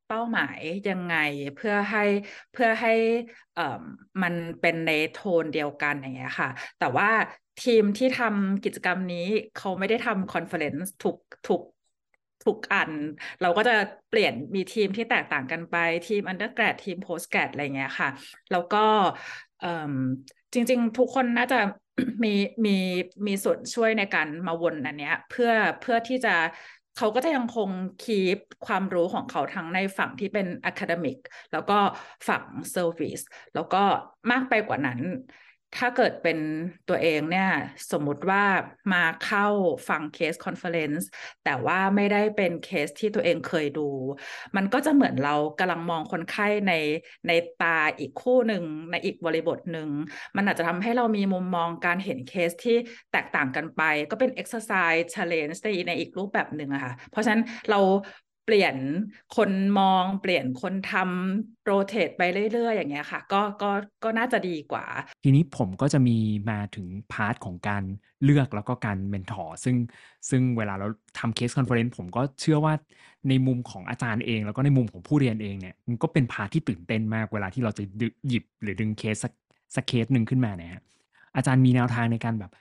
[0.08, 1.13] เป้าหมายยังไง
[1.56, 2.00] เพื่อให้
[2.52, 2.89] เพื่อให้
[3.54, 3.63] เอ่อ
[4.22, 7.08] มันเป็นในโทนเดียวกันอย่างเงี้ยค่ะ แต่ว่า
[7.60, 9.18] ทีมที่ทำกิจกรรมนี้
[9.54, 11.15] เขาไม่ได้ทำ conference ทุก
[11.46, 11.62] ทุก
[12.46, 12.92] ทุกอัน
[13.42, 13.74] เราก็จะ
[14.10, 18.10] เปลี่ยนมีทีมที่แตกต่างกันไปทีม undergrad ทีม postgrad อะไรเงี้ยค่ะ
[18.52, 18.78] แล้วก็
[20.54, 21.60] จริง ๆ ทุกคนน่าจะ
[22.24, 22.34] มี
[22.66, 22.76] มี
[23.28, 26.36] มีส่วนช่วยในการมาวนอันเนี้ย เพื่อเพื่อที่จะ
[26.96, 31.18] เขาก็จะยังคง keep ความรู้ของเขาทั้งในฝั่งที่เป็น academic
[31.52, 31.78] แล้วก็
[32.28, 33.20] ฝั่ง service
[33.54, 33.84] แล้วก็
[34.32, 35.00] มากไปกว่านั้น
[35.78, 36.38] ถ้าเกิดเป็น
[36.90, 37.50] ตัวเองเนี่ย
[37.92, 38.44] สมมุติว่า
[38.94, 39.46] มาเข้า
[39.90, 41.08] ฟังเคส conference
[41.44, 43.88] แต่ว่าไม่ได้เป็นเคสที่ตัวเองเคยดู
[44.56, 46.74] มันก็จะเหมือนเรากำลังมองคนไข้ใน
[47.28, 49.90] ในตาอีกคู่หนึ่งในอีกบริบทหนึ่ง
[50.36, 52.78] มันอาจจะทำให้เรามีมุมมองการเห็นเคสที่
[53.12, 57.80] แตกต่างกันไป ก็เป็น exercise challenge ในในอีกรูปแบบหนึ่งอะค่ะ เพราะฉะนั้นเรา
[58.50, 58.78] เปลี่ยน
[59.38, 62.22] คนมองเปลี่ยนคนทำ rotate ไป
[62.54, 63.72] เรื่อยๆ อย่างเงี้ยค่ะ ก็ก็
[64.04, 64.86] ก็น่าจะดีกว่า
[65.24, 66.18] ทีนี้ผมก็จะมี
[66.50, 67.84] มาถึง part ของการ
[68.24, 69.76] เลือกแล้วก็การ mentor ซึ่ง
[70.30, 70.88] ซึ่งเวลาเรา
[71.20, 72.74] ทำเคส conference ผมก็เชื่อว่า
[73.30, 77.84] ในมุมของอาจารย์เอง แล้วก็ในมุมของผู้เรียนเองเนี่ยมันก็เป็น part ที่ตื่นเต้นมากเวลาที่เราจะ
[78.28, 79.16] หยิบหรือดึงเคส
[79.76, 80.82] สักเคสหนึ่งขึ้นมาเนี่ย
[81.36, 82.52] อาจารย์มีแนวทางในการแบบ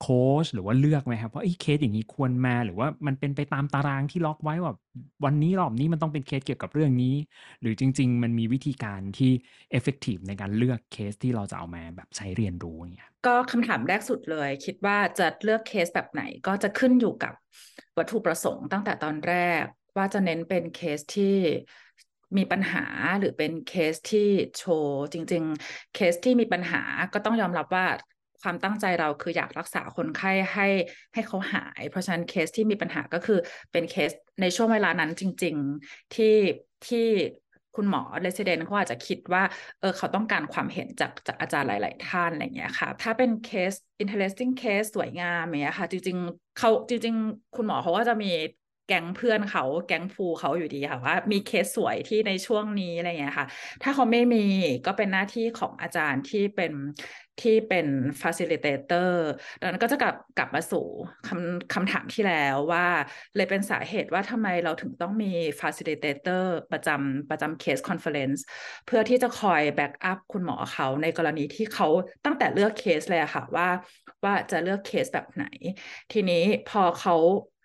[0.00, 4.74] โค้ชหรือว่าเลือกไหมครับว่าเคสอย่างนี้ควรมาหรือว่ามันเป็นไปตามตารางที่ล็อกไว้ว่า
[5.24, 7.14] วันนี้รอบนี้มันต้องเป็นเคสเกี่ยวกับเรื่องนี้
[7.60, 9.32] หรือจริง ๆ มันมีวิธีการที่
[9.78, 17.34] effective ในการเลือกเคสที่เราจะเอามาแบบใช้เรียนรู้เนี่ยก็คำถามแรกสุดเลย คิดว่าจะเลือกเคสแบบไหนก็จะขึ้นอยู่กับ
[17.98, 19.64] วัตถุประสงค์ตั้งแต่ตอนแรก
[19.96, 21.36] ว่าจะเน้นเป็นเคสที่
[22.36, 22.84] มีปัญหา
[23.18, 26.82] หรือเป็นเคสที่โชว์จริง ๆ เคสที่มีปัญหา
[27.14, 27.86] ก็ต้องยอมรับว่า
[28.42, 30.66] ความตั้งใจเราคืออยากรักษาคนไข้ให้
[31.14, 33.38] ให้เขาหาย เพราะฉะนั้นเคสที่มีปัญหาก็คือ
[33.72, 35.54] เป็นเคสในช่วงเวลานั้นจริง
[35.86, 36.36] ๆ ที่
[36.86, 37.06] ที่
[37.76, 39.42] คุณหมอ resident เขาอาจจะคิดว่า
[39.80, 43.72] เออเขาต้องการความเห็นจากจากอาจารย์หลาย ๆ ท่านอะไรเงี้ยค่ะ ถ้าเป็นเคส
[44.02, 48.30] interesting case สวยงามเนี้ยค่ะ จริง ๆเขาจริง ๆ คุณหมอเขาก็จะมี
[48.88, 53.46] แก๊งเพื่อนเขาแก๊งกรุ๊ปเขาอยู่ดีค่ะว่ามีเคสสวยที่ในช่วงนี้อะไรเงี้ยค่ะ
[53.82, 54.46] ถ้าเขาไม่มี
[54.86, 56.72] ก็เป็นหน้าที่ของอาจารย์ที่เป็น
[57.44, 57.86] ที่เป็น
[58.22, 59.12] facilitator
[59.60, 60.86] ดังนั้นก็จะกลับกลับมาสู่
[61.26, 62.86] คำคำถามที่แล้วว่า
[63.36, 68.40] เลยเป็นสาเหตุว่าทำไมเราถึงต้องมี facilitator ประจำประจำ case conference
[68.86, 71.88] เพื่อที่จะคอย backup คุณหมอเขาในกรณีที่เขา
[72.24, 73.68] ตั้งแต่เลือกเคสเลยค่ะว่า
[74.24, 75.44] ว่าจะเลือกเคสแบบไหน
[76.12, 77.14] ทีนี้พอเขา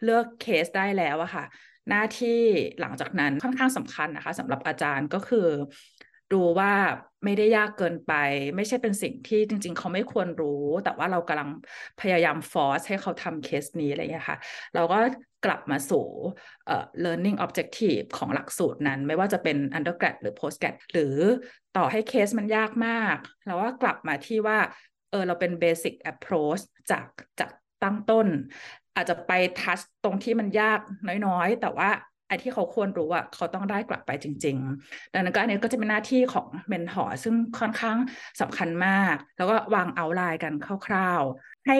[0.03, 1.45] เลือกเคสได้แล้วอะค่ะ
[1.89, 2.41] หน้าที่
[2.79, 5.47] หลังจากนั้นค่อนข้างสำคัญนะคะสำหรับอาจารย์ก็คือ
[6.33, 6.73] ดูว่า
[7.25, 8.13] ไม่ได้ยากเกินไป
[8.55, 11.49] ไม่ใช่เป็นสิ่งที่จริง ๆ เขาไม่ควรรู้ แต่ว่าเรากำลัง
[12.01, 14.37] พยายามฟอร์สให้เขาทำเคสนี้อะไรอย่างนี้ค่ะ
[14.75, 14.97] เราก็
[15.45, 16.05] กลับมาสู่
[16.73, 21.15] uh, learning objective ของหลักสูตรนั้น ไม่ว่าจะเป็น undergrad หรือ postgrad หรือ
[21.77, 24.59] ต่อให้เคสมันยากมาก เราก็กลับมาที่ว่า
[25.11, 27.05] เออเราเป็น basic approach จาก
[27.39, 27.51] จาก
[27.83, 28.27] ตั้งต้น
[28.95, 30.79] อาจจะไปทัชตรงที่มันยาก
[31.25, 31.89] น้อยๆ แต่ว่า
[32.27, 37.97] ไอ้ที่เขาควรรู้อะเขาต้องได้กลับไปจริง ๆ ดังนั้นก็อันนี้ก็จะเป็นหน้าที่ของเมนทอร์ซึ่งค่อนข้าง
[38.41, 40.53] สำคัญมาก แล้วก็วางเอาไลน์กัน
[40.87, 41.79] คร่าวๆ ให้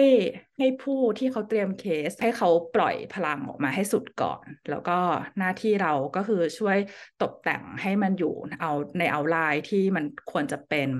[0.58, 4.98] ให้ผู้ที่เขาเตรียมเคส ให้เขาปล่อยพลังออกมาให้สุดก่อน แล้วก็
[5.38, 6.78] หน้าที่เราก็คือช่วย
[7.22, 10.90] ตกแต่งให้มันอยู่เอาในเอาไลน์ที่มันควรจะเป็น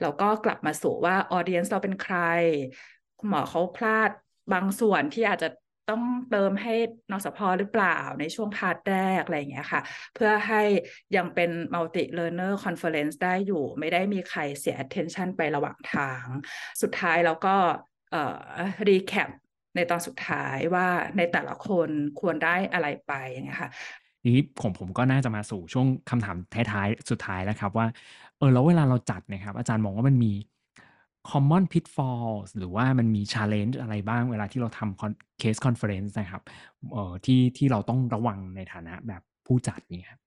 [0.00, 2.16] แล้วก็กลับมาสู่ว่า audience เราเป็นใคร
[3.28, 4.10] หมอเขาพลาด
[4.52, 5.48] บางส่วนที่อาจจะ
[5.90, 6.74] ต้องเติมให้
[7.10, 9.80] นศพ.หรือเปล่าในช่วง part แรกอะไรอย่างเงี้ยค่ะ
[10.14, 10.62] เพื่อให้
[11.16, 16.24] ยังเป็น multi learner conference ได้อยู่ ไม่ได้มีใครเสีย attention ไประหว่างทาง
[16.82, 17.54] สุดท้ายแล้วก็
[18.10, 18.36] เอ่อ
[18.88, 19.28] recap
[19.76, 21.88] ในตอนสุดท้ายว่าในแต่ละคน
[22.20, 23.70] ควรได้อะไรไปอย่างเงี้ยค่ะ
[24.28, 27.86] นี้ผมผมก็น่าจะมาสู่ช่วงคำถามท้ายๆสุดท้ายแล้วครับว่า
[28.38, 30.32] เออแล้วเวลาเราจัดนะครับ อาจารย์มองว่ามันมี
[31.30, 36.42] common pitfalls หรือว่ามันมี challenge อะไรบ้างเวลาที่เราทำ case conference นะครับ
[36.94, 40.21] ออที่ที่เราต้องระวังในฐานะแบบผู้จัดนี่ครับ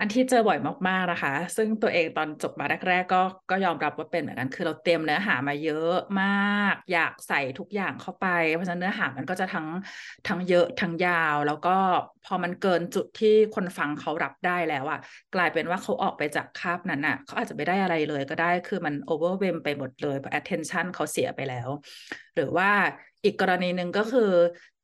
[0.00, 0.58] อันที่เจอบ่อย
[0.88, 9.66] มากๆนะคะ ซึ่งตัวเองตอนจบมาแรกๆก็ก็ยอมรับว่าเป็นเหมือนกัน คือเราเตรียมเนื้อหามาเยอะมาก อยากใส่ทุกอย่างเข้าไป เพราะฉะนั้นเนื้อหามันก็จะทั้ง
[10.28, 11.76] ทั้งเยอะทั้งยาว แล้วก็
[12.24, 14.98] พอมันเกินจุดที่คนฟังเขารับได้แล้วอะ
[15.34, 21.68] กลายเป็นว่าเขาออกไปจากคาบนั้นอะเขาอาจจะไม่ได้อะไรเลยก็ได้ คือมัน overwhelm ไปหมดเลย attention เขาเสียไปแล้ว
[22.34, 22.70] หรือว่า
[23.24, 24.30] อีกกรณีหนึ่งก็คือ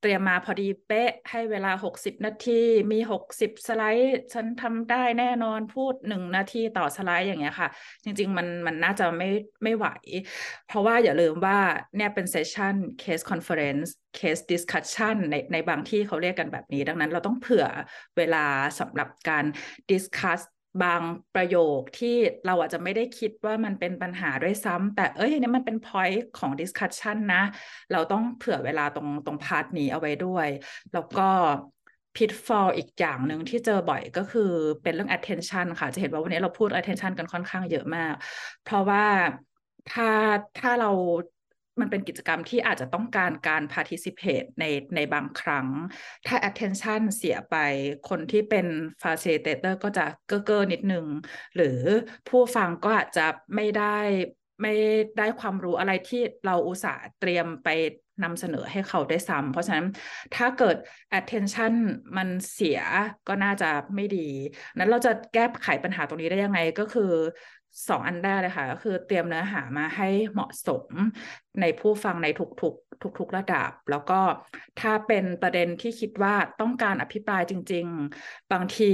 [0.06, 2.60] ตรียมมาพอดีเป๊ะให้เวลา 60 นาที
[2.92, 7.68] มี 60 สไลด์ ฉันทำได้แน่นอนพูดหนึ่งนาทีต่อสไลด์อย่างเงี้ยค่ะ
[8.04, 9.28] จริง ๆ มันมันน่าจะไม่
[9.62, 9.86] ไม่ไหว
[10.68, 11.58] เพราะว่าอย่าลืมว่า
[11.96, 17.66] เนี่ยเป็น session case conference case discussion ในในบางที่เขาเรียกกันแบบนี้ ดังนั้นเราต้องเผื่อ
[18.16, 18.44] เวลา
[18.80, 19.44] สำหรับการ
[19.90, 20.40] discuss
[20.82, 21.02] บาง
[21.34, 27.42] ประโยคที่เราอาจจะไม่ได้คิดว่ามันเป็นปัญหาด้วยซ้ำแต่เอ้ยนี่มันเป็น point ของ discussion นะ
[27.92, 30.48] เราต้องเผื่อเวลาตรงตรง part นี้เอาไว้ด้วย
[30.92, 31.28] แล้วก็
[32.16, 34.50] pitfall อีกอย่างหนึ่งที่เจอบ่อยก็คือ
[34.82, 38.14] เป็นเรื่อง attention ค่ะ จะเห็นว่าวันนี้เราพูด attention กันค่อนข้างเยอะมาก
[38.64, 39.04] เพราะว่า
[39.92, 40.10] ถ้า
[40.60, 40.90] ถ้าเรา
[41.80, 44.64] มันเป็นกิจกรรมที่อาจจะต้องการการ participate ใน
[44.96, 45.66] ในบางครั้ง
[46.26, 47.56] ถ้า attention เสียไป
[48.08, 48.66] คนที่เป็น
[49.02, 51.06] facilitator ก็จะเก้อเก้อนิดนึง
[51.56, 51.78] หรือ
[52.28, 53.98] ผู้ฟังก็อาจจะไม่ได้
[54.62, 54.74] ไม่
[55.18, 57.68] ได้ความรู้อะไรที่เราอุตส่าห์เตรียมไป
[58.24, 59.86] นำเสนอให้เขาได้ซ้ำเพราะฉะนั้น
[60.36, 60.76] ถ้าเกิด
[61.18, 61.74] attention
[62.16, 62.80] มันเสีย
[63.28, 64.28] ก็น่าจะไม่ดี
[64.76, 67.12] นั้นเราจะแก้ไขปัญหาตรงนี้ได้ยังไงก็คือ
[67.88, 70.86] สองอันแรกเลยค่ะก็คือเตรียมเนื้อหามาให้เหมาะสม
[71.60, 74.20] ในผู้ฟังในทุกๆ ทุกๆระดับ แล้วก็
[74.80, 77.86] ถ้าเป็นประเด็นที่คิดว่าต้องการอภิปรายจริง
[78.20, 78.84] ๆ บางที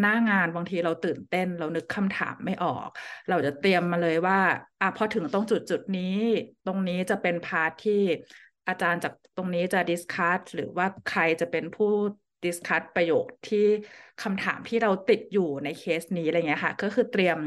[0.00, 2.88] หน้างานบางทีเราตื่นเต้น เรานึกคำถามไม่ออก
[3.28, 4.38] เราจะเตรียมมาเลยว่า
[4.80, 6.18] อะพอถึงตรงจุดจุดนี้
[6.66, 8.02] ตรงนี้จะเป็น part ที่
[8.68, 11.92] อาจารย์จากตรงนี้จะ discuss หรือว่าใครจะเป็นผู้
[12.44, 13.64] discuss ประโยคที่
[14.22, 17.38] คำถามที่เราติดอยู่ในเคสนี้อะไรเงี้ยค่ะ ก็คือเตรียม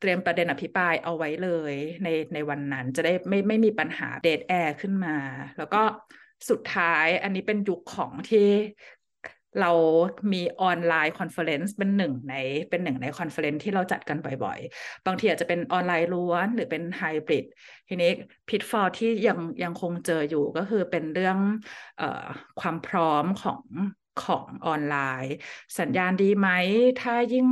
[0.00, 5.16] เตรียมประเด็นอภิปรายเอาไว้เลยในในวันนั้นจะได้ไม่ไม่มีปัญหา dead air ขึ้นมา
[5.58, 5.82] แล้วก็
[6.50, 8.48] สุดท้ายอันนี้เป็นยุคของที่
[9.60, 9.72] เรา
[10.32, 12.34] มี online conference เป็นหนึ่งใน
[12.70, 17.44] เป็นหนึ่งใน conference ที่เราจัดกันบ่อยๆ บางทีอาจจะเป็นออนไลน์ล้วนหรือเป็นไฮบริด
[17.88, 18.10] ทีนี้
[18.48, 22.02] pitfall ที่ยังยังคงเจออยู่ก็คือเป็นเรื่อง
[22.60, 23.62] ความพร้อมของ
[24.22, 25.34] ของออนไลน์
[25.78, 26.48] สัญญาณดีไหม
[26.98, 27.46] ถ้ายิ่ง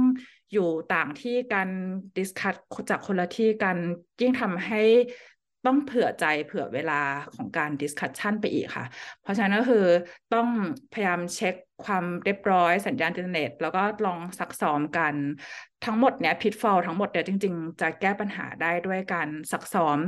[0.53, 1.68] อยู่ต่างที่กัน
[2.16, 2.55] discuss
[2.90, 3.79] จากคนละที่กัน
[4.20, 4.83] ยิ่งทำให้
[5.66, 7.01] ต้องเผื่อใจเผื่อเวลา
[7.35, 8.85] ของการ discussion ไปอีกค่ะ
[9.20, 9.87] เพราะฉะนั้นก็คือ
[10.35, 10.48] ต้อง
[10.92, 15.14] พยายามเช็คความเรียบร้อยสัญญาณอินเทอร์เน็ต แล้วก็ลองซักซ้อมกัน
[15.85, 19.98] ทั้งหมดเนี้ย pitfall ทั้งหมดเนี่ยจริง ๆ จะแก้ปัญหาได้ด้วยการซักซ้อม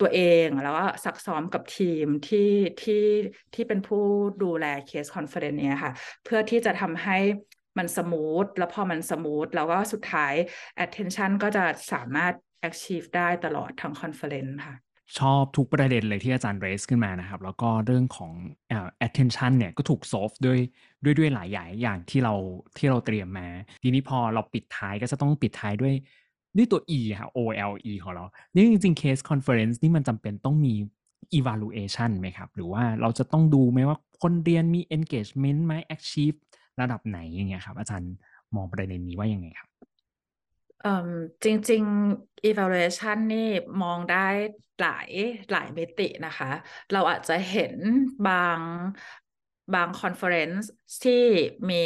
[0.00, 2.50] ตัวเองแล้วก็ซักซ้อมกับทีมที่
[2.82, 3.04] ที่
[3.54, 4.04] ที่เป็นผู้
[4.42, 5.92] ดูแลเคส conference เนี่ยค่ะ
[6.24, 7.18] เพื่อที่จะทำให้
[7.78, 10.34] มัน smooth แล้วพอมัน smooth แล้วก็สุดท้าย
[10.84, 12.34] attention ก็จะสามารถ
[12.68, 14.76] achieve ได้ตลอดทั้ง conference ค่ะ
[15.18, 18.32] ชอบทุกประเด็นเลยที่อาจารย์ raise ขึ้นมานะครับ แล้วก็เรื่องของ
[19.06, 20.58] attention เนี่ยก็ถูก solve ด้วย
[21.04, 22.34] ด้วยด้วยหลายอย่างอย่างที่เรา
[22.76, 23.48] ที่เราเตรียมมา
[23.82, 25.94] ทีนี้พอเราปิดท้ายก็จะต้องปิดท้ายด้วย
[26.58, 30.74] ด้วยตัว e ค่ะ OLE ของเรานี่จริงๆ case conference นี่มันจำเป็นต้องมี
[31.38, 36.38] evaluation ไหมครับ หรือว่าเราจะต้องดูไหมว่าคนเรียนมี engagement ไหม achieve
[36.80, 38.12] ระดับไหนอย่างเงี้ยครับ อาจารย์
[38.54, 39.68] มองประเด็นนี้ว่ายังไงครับ
[41.44, 41.82] จริง
[42.14, 43.48] ๆ evaluation นี่
[43.82, 44.26] มองได้
[44.80, 45.08] หลาย
[45.52, 46.50] หลายมิตินะคะ
[46.92, 47.74] เราอาจจะเห็น
[48.28, 48.58] บาง
[49.74, 50.68] บาง conference
[51.04, 51.24] ที่
[51.70, 51.82] มี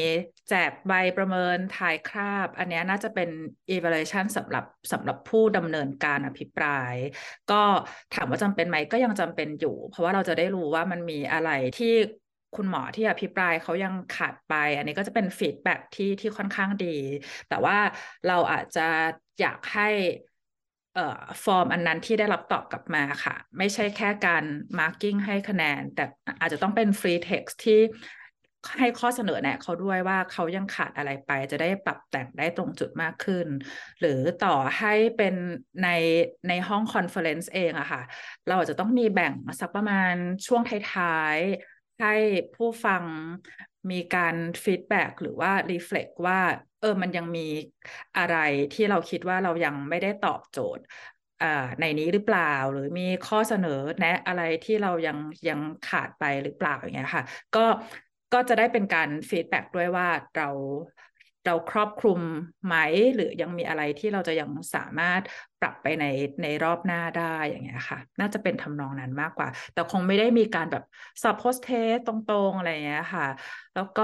[0.49, 3.29] แจกใบประเมินถ่ายคราบ อันนี้น่าจะเป็น
[3.75, 6.95] evaluation สำหรับสำหรับผู้ดำเนินการอภิปราย
[7.51, 7.63] ก็
[8.15, 11.95] ถามว่าจำเป็นไหมก็ยังจำเป็นอยู่ เพราะว่าเราจะได้รู้ว่ามันมีอะไรที่
[12.57, 16.97] คุณหมอที่อภิปรายเขายังขาดไป อันนี้ก็จะเป็น feedback ที่ที่ค่อนข้างดี
[17.49, 17.77] แต่ว่า
[18.29, 18.89] เราอาจจะ
[19.41, 19.89] อยากให้
[21.45, 24.45] ฟอร์มอันนั้นที่ได้รับตอบกลับมาค่ะ ไม่ใช่แค่การ
[24.79, 26.05] marking ให้คะแนน แต่
[26.41, 27.81] อาจจะต้องเป็น free text ที่
[28.79, 33.47] ให้ข้อเสนอแนะเขาด้วยว่าเขายังขาดอะไรไป จะได้ปรับแต่งได้ตรงจุดมากขึ้น
[34.01, 35.35] หรือต่อให้เป็น
[35.83, 35.89] ใน
[36.49, 38.03] ในห้อง conference เองอะค่ะ
[38.47, 40.15] เราอาจจะต้องมีแบ่งสักประมาณ
[40.47, 41.39] ช่วงท้าย
[42.01, 42.15] ให้
[42.57, 43.05] ผู้ฟัง
[43.91, 46.41] มีการ feedback หรือว่า reflect ว่า
[46.83, 47.41] เออมันยังมี
[48.17, 48.37] อะไร
[48.73, 50.85] ที่เราคิดว่าเรายังไม่ได้ตอบโจทย์
[51.81, 52.43] ในนี้หรือเปล่า
[52.73, 55.19] หรือมีข้อเสนอแนะอะไรที่เรายัง
[55.49, 57.65] ยังขาดไปหรือเปล่าอย่างเงี้ยค่ะ ก็
[58.33, 60.49] ก็จะได้เป็นการ feedback ด้วยว่าเรา
[61.47, 62.21] เราครอบคลุม
[62.67, 62.75] ไหม
[63.15, 65.23] หรือยังมีอะไรที่เราจะยังสามารถ
[65.61, 66.05] ปรับไปใน
[66.43, 70.83] ในรอบหน้าได้อย่างเงี้ยค่ะ น่าจะเป็นทำนองนั้นมากกว่า แต่คงไม่ได้มีการแบบ
[71.23, 73.27] สอบ post-test ตรงๆอะไรเงี้ยค่ะ
[73.75, 74.03] แล้วก็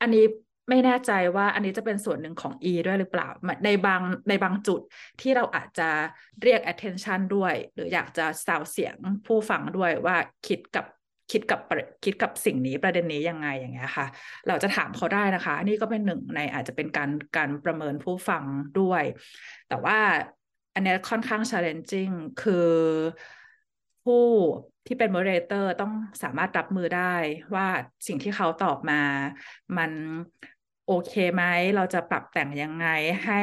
[0.00, 0.24] อันนี้
[0.68, 3.28] ไม่แน่ใจว่าอันนี้จะเป็นส่วนหนึ่งของ E ด้วยหรือเปล่า
[3.64, 4.80] ในบางในบางจุด
[5.20, 5.90] ที่เราอาจจะ
[6.42, 10.86] เรียก attention ด้วย หรืออยากจะสาวเสียงผู้ฟังด้วยว่าคิดกับ
[11.30, 11.60] คิดกับ
[12.04, 14.06] คิดกับสิ่งนี้ประเด็นนี้ยังไงอย่างเงี้ยค่ะ
[14.48, 18.44] เราจะถามเขาได้นะคะนนี้ก็เป็นหนึ่งในอาจจะเป็นการการประเมินผู้ฟัง
[18.80, 19.02] ด้วย
[19.68, 19.98] แต่ว่า
[20.74, 22.68] อันนี้ค่อนข้าง challenging คือ
[24.04, 24.24] ผู้
[24.86, 27.14] ที่เป็น moderator ต้องสามารถรับมือได้
[27.54, 27.66] ว่า
[28.06, 29.00] สิ่งที่เขาตอบมา
[29.76, 29.90] มัน
[30.88, 31.44] โอเคไหม
[31.76, 32.86] เราจะปรับแต่งยังไง
[33.24, 33.40] ให้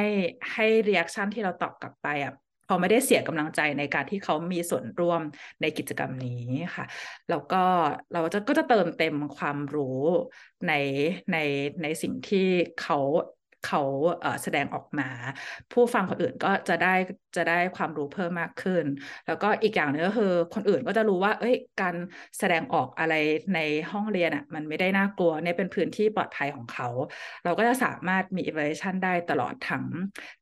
[0.52, 2.32] ให้ reaction ที่เราตอบกลับไปอะ
[2.66, 5.20] เขาไม่ได้เสียกำลังใจในการที่เขามีส่วนร่วม
[5.60, 6.44] ในกิจกรรมนี้
[6.76, 6.84] ค่ะ
[7.28, 7.64] แล้วก็
[8.12, 10.00] เราจะก็จะเติมเต็มความรู้
[10.68, 10.72] ใน
[11.32, 11.36] ใน
[11.82, 12.46] ในสิ่งที่
[12.82, 12.98] เขา
[13.66, 13.80] เขา
[14.42, 15.08] แสดงออกมา
[15.72, 16.94] ผู้ฟังคนอื่นก็จะได้
[17.36, 18.84] จะได้ความรู้เพิ่มมากขึ้น
[19.26, 21.94] แล้วก็อีกอย่างนึงก็คือคนอื่นก็จะรู้ว่า เอ้ย การ
[22.38, 23.14] แสดงออกอะไร
[23.54, 23.58] ใน
[23.90, 26.88] ห้องเรียนอะมันไม่ได้น่ากลัวเนี่ยเป็นพื้นที่ปลอดภัยของเขา
[27.44, 29.84] เราก็จะสามารถมี evaluation ได้ตลอดทั้ง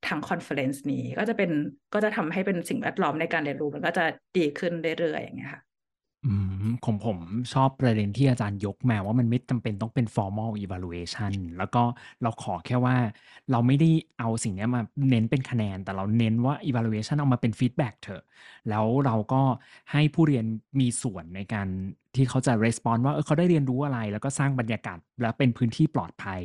[0.06, 1.50] ทั้ง conference นี้ก็จะเป็น
[1.94, 4.04] ก็จะทำให้เป็นสิ่งแวดล้อมในการเรียนรู้มันก็จะ
[4.37, 5.73] ดีขึ้นเรื่อยๆอย่างเงี้ยค่ะ
[6.26, 6.34] อื
[6.64, 7.18] มของผม
[7.52, 11.82] ชอบประเด็นที่อาจารย์ยกมาว่ามันไม่จำเป็นต้องเป็น formal evaluation แล้วก็
[12.22, 12.96] เราขอแค่ว่า
[13.50, 18.22] เราไม่ได้เอาสิ่งเนี้ยมาเน้นเป็นคะแนน แต่เราเน้นว่า evaluation เอามาเป็น feedback เถอะ
[18.70, 19.42] แล้วเราก็
[19.92, 20.44] ให้ผู้เรียน
[20.80, 21.68] มีส่วนในการ
[22.16, 26.40] ที่เขาจะ respond ว่าเออเขาได้เรียนรู้อะไร แล้วก็สร้างบรรยากาศและเป็นพื้นที่ปลอดภัย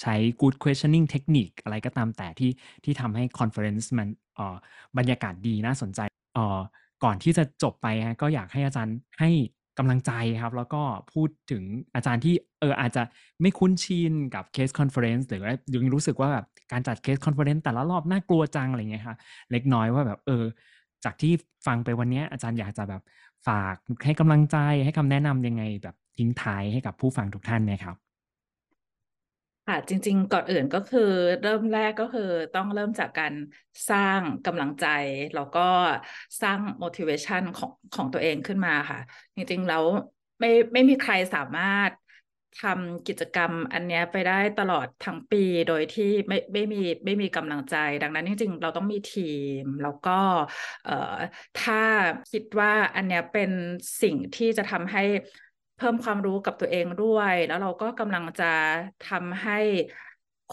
[0.00, 2.50] ใช้ good questioning technique อะไรก็ตามแต่ที่
[2.84, 4.56] ที่ทำให้ conference มันเอ่อ
[4.98, 6.00] บรรยากาศดีน่าสนใจ
[6.34, 6.58] เอ่อ
[7.04, 9.30] ก่อนที่จะจบไปครับก็อยากให้อาจารย์ให้
[9.78, 10.12] กำลังใจ
[10.42, 11.62] ครับ แล้วก็พูดถึง
[11.94, 13.02] อาจารย์ที่เอออาจจะ
[13.42, 15.42] ไม่คุ้นชินกับ Case Conference หรือ
[15.74, 19.16] ยังรู้สึกว่าแบบการจัด Case Conference แต่ละรอบน่ากลัวจังอะไรเงี้ยครับ
[19.52, 20.44] เล็กน้อยว่าแบบเออ
[21.04, 21.32] จากที่
[21.66, 23.02] ฟังไปวันนี้อาจารย์อยากจะแบบ
[23.46, 27.96] ฝากให้กำลังใจให้คำแนะนำยังไงแบบทิ้งท้ายให้กับผู้ฟังทุกท่านไหมครับ?
[29.66, 31.00] ค่ะจริง ๆ ก่อนอื่นก็คือ
[31.40, 32.22] เริ่มแรกก็คือ
[32.52, 33.34] ต้องเริ่มจากการ
[33.88, 34.84] สร้างกำลังใจ
[35.34, 35.60] แล้วก็
[36.40, 38.98] สร้าง motivation ของของตัวเองขึ้นมาค่ะ
[39.36, 39.84] จริงๆแล้ว
[40.40, 41.92] ไม่ไม่มีใครสามารถ
[42.56, 49.22] ทำกิจกรรมอันเนี้ยไปได้ตลอดทั้งปีโดยที่ไม่ไม่มีไม่มีกำลังใจ ดังนั้นจริงๆเราต้องมีที
[49.58, 50.10] ม แล้วก็
[50.82, 50.92] เอ่อ
[51.56, 51.76] ถ้า
[52.30, 53.50] คิดว่าอันเนี้ยเป็น
[54.02, 55.00] สิ่งที่จะทำให้
[55.76, 58.52] เพิ่มความรู้กับตัวเองด้วย แล้วเราก็กำลังจะ
[59.08, 59.58] ทำให้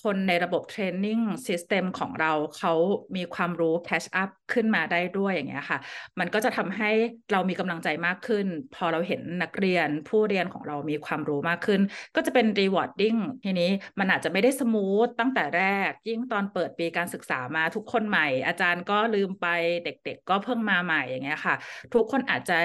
[0.04, 2.74] คนในระบบ training system ของเราเขา
[3.16, 5.80] มีความรู้ catch up ขึ้นมาได้ด้วยอย่างเงี้ยค่ะ
[6.20, 6.92] มันก็จะทำให้
[7.32, 11.82] เรามีกำลังใจมากขึ้น พอเราเห็นนักเรียนผู้เรียนของเรามีความรู้มากขึ้น
[12.16, 19.48] ก็จะเป็น rewarding ทีนี้มันอาจจะไม่ได้สมูทตั้งแต่แรก ยิ่งตอนเปิดปีการศึกษามาทุกคนใหม่ อาจารย์ก็ลืมไป
[19.84, 21.56] เด็ก ๆ ก็เพิ่งมาใหม่อย่างเงี้ยค่ะ
[21.94, 22.58] ทุกคนอาจจะ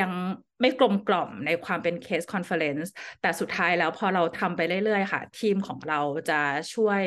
[0.00, 0.10] ยัง
[0.60, 2.88] ไม่กลมกล่อมในความเป็น Case Conference
[3.20, 6.00] แต่สุดท้ายแล้วพอเราทำไปเรื่อยๆ ค่ะ ทีมของเรา
[6.30, 6.40] จะ
[6.74, 7.02] ช่วย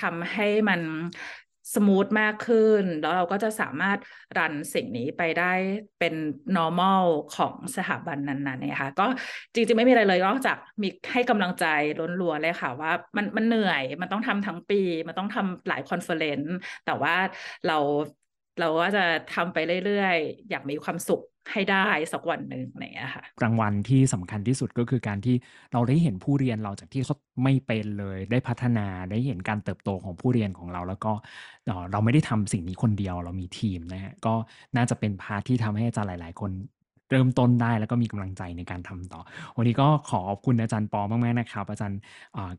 [0.00, 0.80] ทำให้มัน
[1.74, 3.98] สมูทมากขึ้น แล้วเราก็จะสามารถ
[4.38, 5.52] รันสิ่งนี้ไปได้
[5.98, 6.14] เป็น
[6.56, 7.02] normal
[7.36, 9.06] ของสถาบันนั้นๆนี่ยค่ะก็
[9.54, 11.66] จริงๆ ไม่มีอะไรเลยนอกจากมีให้กำลังใจ
[12.20, 16.50] ล้วนๆเลยค่ะว่ามันมันเหนื่อยมันต้องทำทั้งปี มันต้องทำหลาย Conference
[16.84, 17.14] แต่ว่า
[17.66, 17.78] เรา
[18.60, 25.36] เราก็จะทำไปเรื่อยๆ อยางมีความสุขให้ได้สักวันหนึ่งอะไรอย่างเงี้ยค่ะรางวัลที่สำคัญที่สุดก็คือการที่
[25.72, 31.12] เราได้เห็นผู้เรียนเราจากที่เขาไม่เป็นเลย ได้พัฒนาได้เห็นการเติบโตของผู้เรียนของเรา แล้วก็
[31.92, 34.34] เราไม่ได้ทำสิ่งนี้คนเดียวเรามีทีมนะครับก็
[34.76, 36.52] น่าจะเป็นพาร์ตที่ทำให้อาจารย์หลาย ๆ คน
[37.10, 39.20] เริ่มต้นได้แล้วก็มีกำลังใจในการทำต่อ
[39.56, 42.00] วันนี้ก็ขอขอบคุณอาจารย์ปอมากๆนะครับ อาจารย์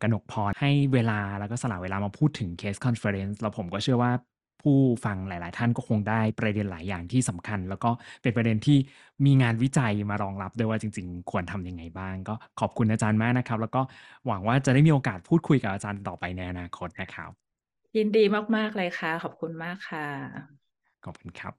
[0.02, 4.12] กนกพรให้เวลาแล้วก็สละเวลามาพูดถึง Case Conference แล้วผมก็เชื่อว่า
[4.64, 7.90] ผู้ฟังหลาย ๆ ท่านก็คงได้ประเด็นหลายอย่างที่สำคัญ แล้วก็
[8.22, 8.78] เป็นประเด็นที่
[9.26, 13.82] มีงานวิจัยมารองรับด้วยว่าจริง ๆ ควรทำยังไงบ้าง ก็ขอบคุณอาจารย์มากนะครับ แล้วก็
[14.28, 17.54] หวังว่าจะได้มีโอกาสพูดคุยกับอาจารย์ต่อไปในอนาคตนะครับ
[17.96, 18.24] ยินดี
[18.56, 20.54] มาก ๆ เลยค่ะ ขอบคุณมากค่ะ
[21.06, 21.54] ขอบคุณครับ